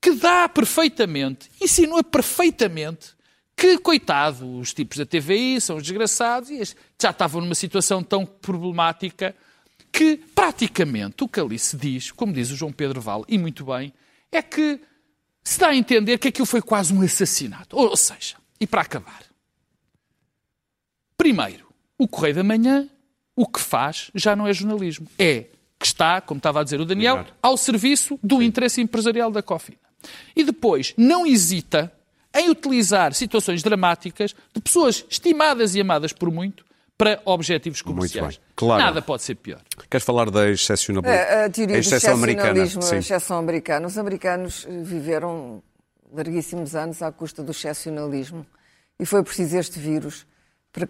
[0.00, 3.16] que dá perfeitamente, insinua perfeitamente
[3.56, 6.62] que, coitado, os tipos da TVI são os desgraçados e
[7.00, 9.34] já estavam numa situação tão problemática
[9.90, 13.64] que, praticamente, o que ali se diz, como diz o João Pedro Val, e muito
[13.64, 13.92] bem,
[14.30, 14.80] é que
[15.42, 17.76] se dá a entender que aquilo foi quase um assassinato.
[17.76, 19.24] Ou seja, e para acabar,
[21.16, 22.88] primeiro, o Correio da Manhã
[23.40, 25.06] o que faz já não é jornalismo.
[25.18, 25.46] É
[25.78, 29.78] que está, como estava a dizer o Daniel, ao serviço do interesse empresarial da Cofina.
[30.36, 31.90] E depois não hesita
[32.34, 36.66] em utilizar situações dramáticas de pessoas estimadas e amadas por muito
[36.98, 38.38] para objetivos comerciais.
[38.54, 38.82] Claro.
[38.82, 39.62] Nada pode ser pior.
[39.88, 41.32] Queres falar da excepcionalidade?
[41.32, 42.60] A, a teoria a exceção americana.
[42.60, 43.86] A exceção americana.
[43.86, 45.62] Os americanos viveram
[46.12, 48.44] larguíssimos anos à custa do excepcionalismo
[48.98, 50.26] e foi preciso este vírus
[50.72, 50.88] para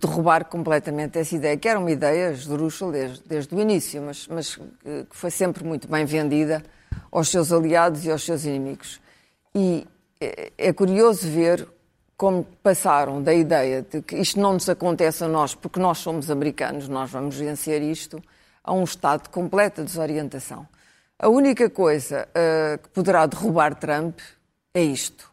[0.00, 4.56] derrubar completamente essa ideia, que era uma ideia esdrúxula desde, desde o início, mas, mas
[4.56, 6.62] que foi sempre muito bem vendida
[7.10, 9.00] aos seus aliados e aos seus inimigos.
[9.54, 9.86] E
[10.20, 11.66] é, é curioso ver
[12.16, 16.30] como passaram da ideia de que isto não nos acontece a nós porque nós somos
[16.30, 18.22] americanos, nós vamos vencer isto,
[18.62, 20.66] a um estado de completa desorientação.
[21.18, 24.18] A única coisa uh, que poderá derrubar Trump
[24.74, 25.30] é isto.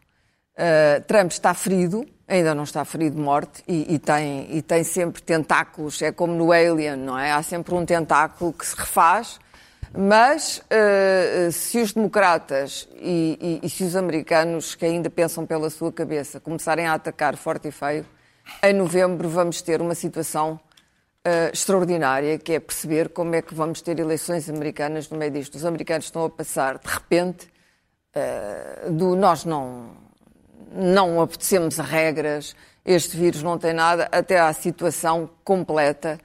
[0.54, 4.84] Uh, Trump está ferido, ainda não está ferido de morte e, e, tem, e tem
[4.84, 7.32] sempre tentáculos, é como no Alien, não é?
[7.32, 9.40] Há sempre um tentáculo que se refaz,
[9.96, 15.70] mas uh, se os democratas e, e, e, se os americanos que ainda pensam pela
[15.70, 18.06] sua cabeça começarem a atacar forte e feio,
[18.62, 20.60] em novembro vamos ter uma situação
[21.26, 25.56] uh, extraordinária, que é perceber como é que vamos ter eleições americanas no meio disto.
[25.56, 27.48] Os americanos estão a passar, de repente,
[28.16, 30.05] uh, do nós não
[30.74, 32.56] não obedecemos a regras,
[32.86, 36.20] este vírus não tem nada, até à situação completa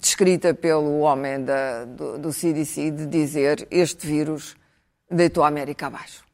[0.00, 4.56] descrita pelo homem da, do, do, CDC de dizer este vírus
[5.10, 6.24] deitou a América abaixo.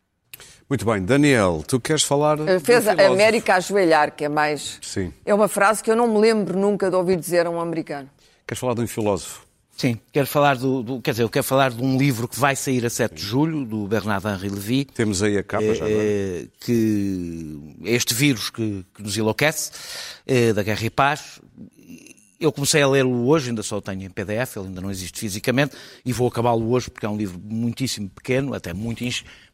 [0.68, 1.04] Muito bem.
[1.04, 2.38] Daniel, tu queres falar.
[2.62, 4.78] Fez a América ajoelhar, que é mais.
[4.80, 5.12] Sim.
[5.26, 8.08] É uma frase que eu não me lembro nunca de ouvir dizer a um americano.
[8.46, 9.49] Queres falar de um filósofo?
[9.80, 12.54] Sim, quero falar do, do, quer dizer, eu quero falar de um livro que vai
[12.54, 14.84] sair a 7 de julho, do Bernard Henri Lévy.
[14.84, 16.04] Temos aí a capa é, já agora.
[16.04, 19.70] É, que é este vírus que, que nos enlouquece,
[20.26, 21.40] é, da guerra e paz,
[22.38, 25.18] eu comecei a lê-lo hoje, ainda só o tenho em PDF, ele ainda não existe
[25.18, 29.02] fisicamente, e vou acabá-lo hoje porque é um livro muitíssimo pequeno, até muito,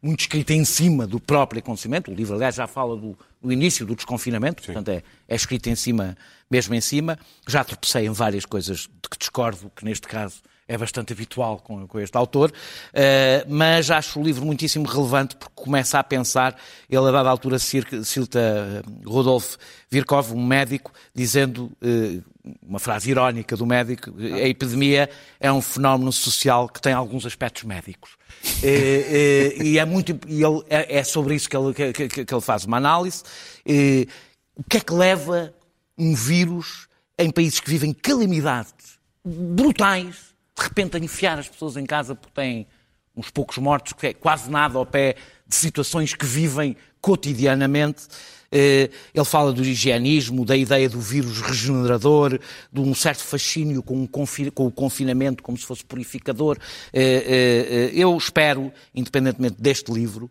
[0.01, 2.11] muito escrito em cima do próprio acontecimento.
[2.11, 4.73] O livro, aliás, já fala do, do início do desconfinamento, Sim.
[4.73, 6.17] portanto é, é escrito em cima,
[6.51, 7.17] mesmo em cima.
[7.47, 11.87] Já tropecei em várias coisas de que discordo, que neste caso é bastante habitual com,
[11.87, 16.57] com este autor, uh, mas acho o livro muitíssimo relevante porque começa a pensar,
[16.89, 19.59] ele a dada altura cita Rodolfo
[19.91, 22.23] Virkov, um médico, dizendo, uh,
[22.63, 25.09] uma frase irónica do médico, a epidemia
[25.39, 28.17] é um fenómeno social que tem alguns aspectos médicos.
[28.63, 32.41] E é muito e ele, é, é, sobre isso que ele, que, que, que ele
[32.41, 33.23] faz uma análise.
[34.57, 35.53] o que é que leva
[35.99, 36.87] um vírus
[37.19, 42.35] em países que vivem calamidades brutais de repente a enfiar as pessoas em casa porque
[42.35, 42.67] têm
[43.17, 48.07] uns poucos mortos, que é quase nada ao pé de situações que vivem cotidianamente.
[48.51, 52.39] Eh, ele fala do higienismo, da ideia do vírus regenerador,
[52.73, 56.59] de um certo fascínio com, o confinamento como se fosse purificador.
[56.93, 60.31] Eh, eh, eu espero, independentemente deste livro,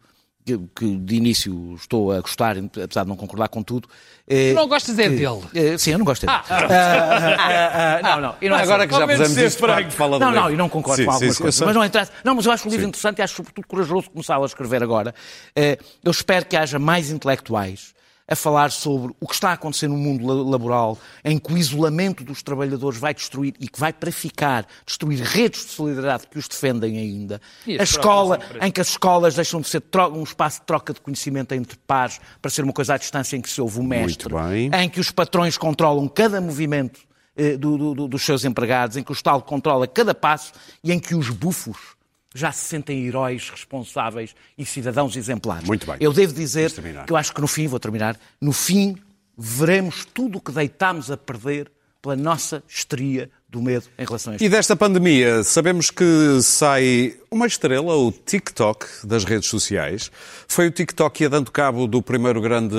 [0.75, 3.87] que de início estou a gostar, apesar de não concordar com tudo.
[4.27, 5.41] Tu não gostas é dele?
[5.53, 6.37] Eh, sim, eu não gosto dele.
[6.37, 8.35] Ah, ah, ah, não, não.
[8.39, 9.57] E não é Agora que já pusemos isso,
[9.91, 11.61] fala Não, não, e não concordo sim, com algumas sim, coisas.
[11.61, 12.11] Mas não interessa.
[12.23, 12.89] Não, mas eu acho o livro sim.
[12.89, 15.15] interessante e acho sobretudo corajoso começar a escrever agora.
[15.55, 17.95] Eh, eu espero que haja mais intelectuais
[18.27, 22.23] a falar sobre o que está a acontecer no mundo laboral, em que o isolamento
[22.23, 26.47] dos trabalhadores vai destruir e que vai para ficar destruir redes de solidariedade que os
[26.47, 27.39] defendem ainda.
[27.79, 31.53] A escola, em que as escolas deixam de ser um espaço de troca de conhecimento
[31.53, 34.33] entre pares para ser uma coisa à distância em que se ouve o mestre,
[34.73, 37.01] em que os patrões controlam cada movimento
[37.37, 40.53] eh, do, do, dos seus empregados, em que o Estado controla cada passo
[40.83, 41.94] e em que os bufos
[42.35, 45.65] já se sentem heróis responsáveis e cidadãos exemplares.
[45.65, 45.95] Muito bem.
[46.01, 46.69] Eu devo dizer
[47.05, 48.97] que eu acho que no fim, vou terminar, no fim
[49.37, 51.71] veremos tudo o que deitámos a perder
[52.01, 54.45] pela nossa histeria do medo em relação a isto.
[54.45, 60.11] E desta pandemia, sabemos que sai uma estrela, o TikTok, das redes sociais.
[60.47, 62.75] Foi o TikTok que ia dando cabo do primeiro grande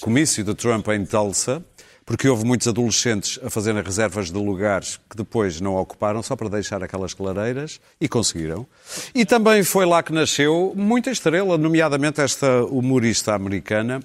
[0.00, 1.62] comício de Trump em Tulsa
[2.06, 6.48] porque houve muitos adolescentes a fazerem reservas de lugares que depois não ocuparam, só para
[6.48, 8.66] deixar aquelas clareiras, e conseguiram.
[9.14, 14.00] E também foi lá que nasceu muita estrela, nomeadamente esta humorista americana,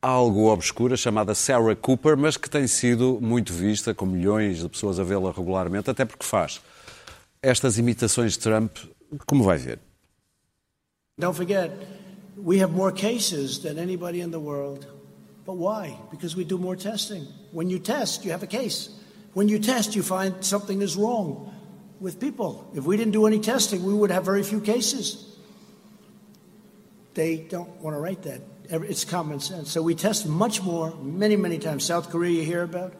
[0.00, 4.98] algo obscura, chamada Sarah Cooper, mas que tem sido muito vista, com milhões de pessoas
[4.98, 6.60] a vê-la regularmente, até porque faz
[7.40, 8.76] estas imitações de Trump,
[9.26, 9.78] como vai ver.
[11.18, 11.70] Don't forget,
[12.36, 14.86] we have more cases than anybody in the world.
[15.44, 15.98] But why?
[16.10, 17.26] Because we do more testing.
[17.50, 18.88] When you test, you have a case.
[19.34, 21.54] When you test, you find something is wrong
[22.00, 22.70] with people.
[22.74, 25.36] If we didn't do any testing, we would have very few cases.
[27.14, 28.40] They don't want to write that.
[28.70, 29.70] It's common sense.
[29.70, 31.84] So we test much more, many, many times.
[31.84, 32.94] South Korea, you hear about.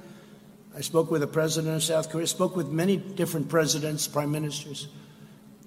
[0.75, 4.89] I spoke with the president of South Korea, spoke with many different presidents, prime ministers.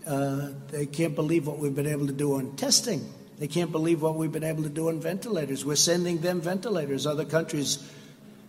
[0.06, 3.08] Uh, they can't believe what we've been able to do on testing.
[3.38, 5.66] They can't believe what we've been able to do on ventilators.
[5.66, 7.06] We're sending them ventilators.
[7.06, 7.80] Other countries,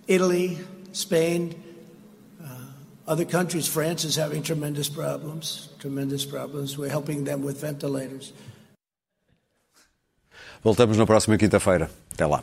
[0.07, 0.59] Italy,
[0.93, 1.55] Spain,
[2.41, 2.47] uh,
[3.09, 6.78] other countries, France is having tremendous problems, tremendous problems.
[6.78, 8.32] We're helping them with ventilators.
[10.62, 11.91] Voltamos na próxima quinta-feira.
[12.12, 12.43] Até lá.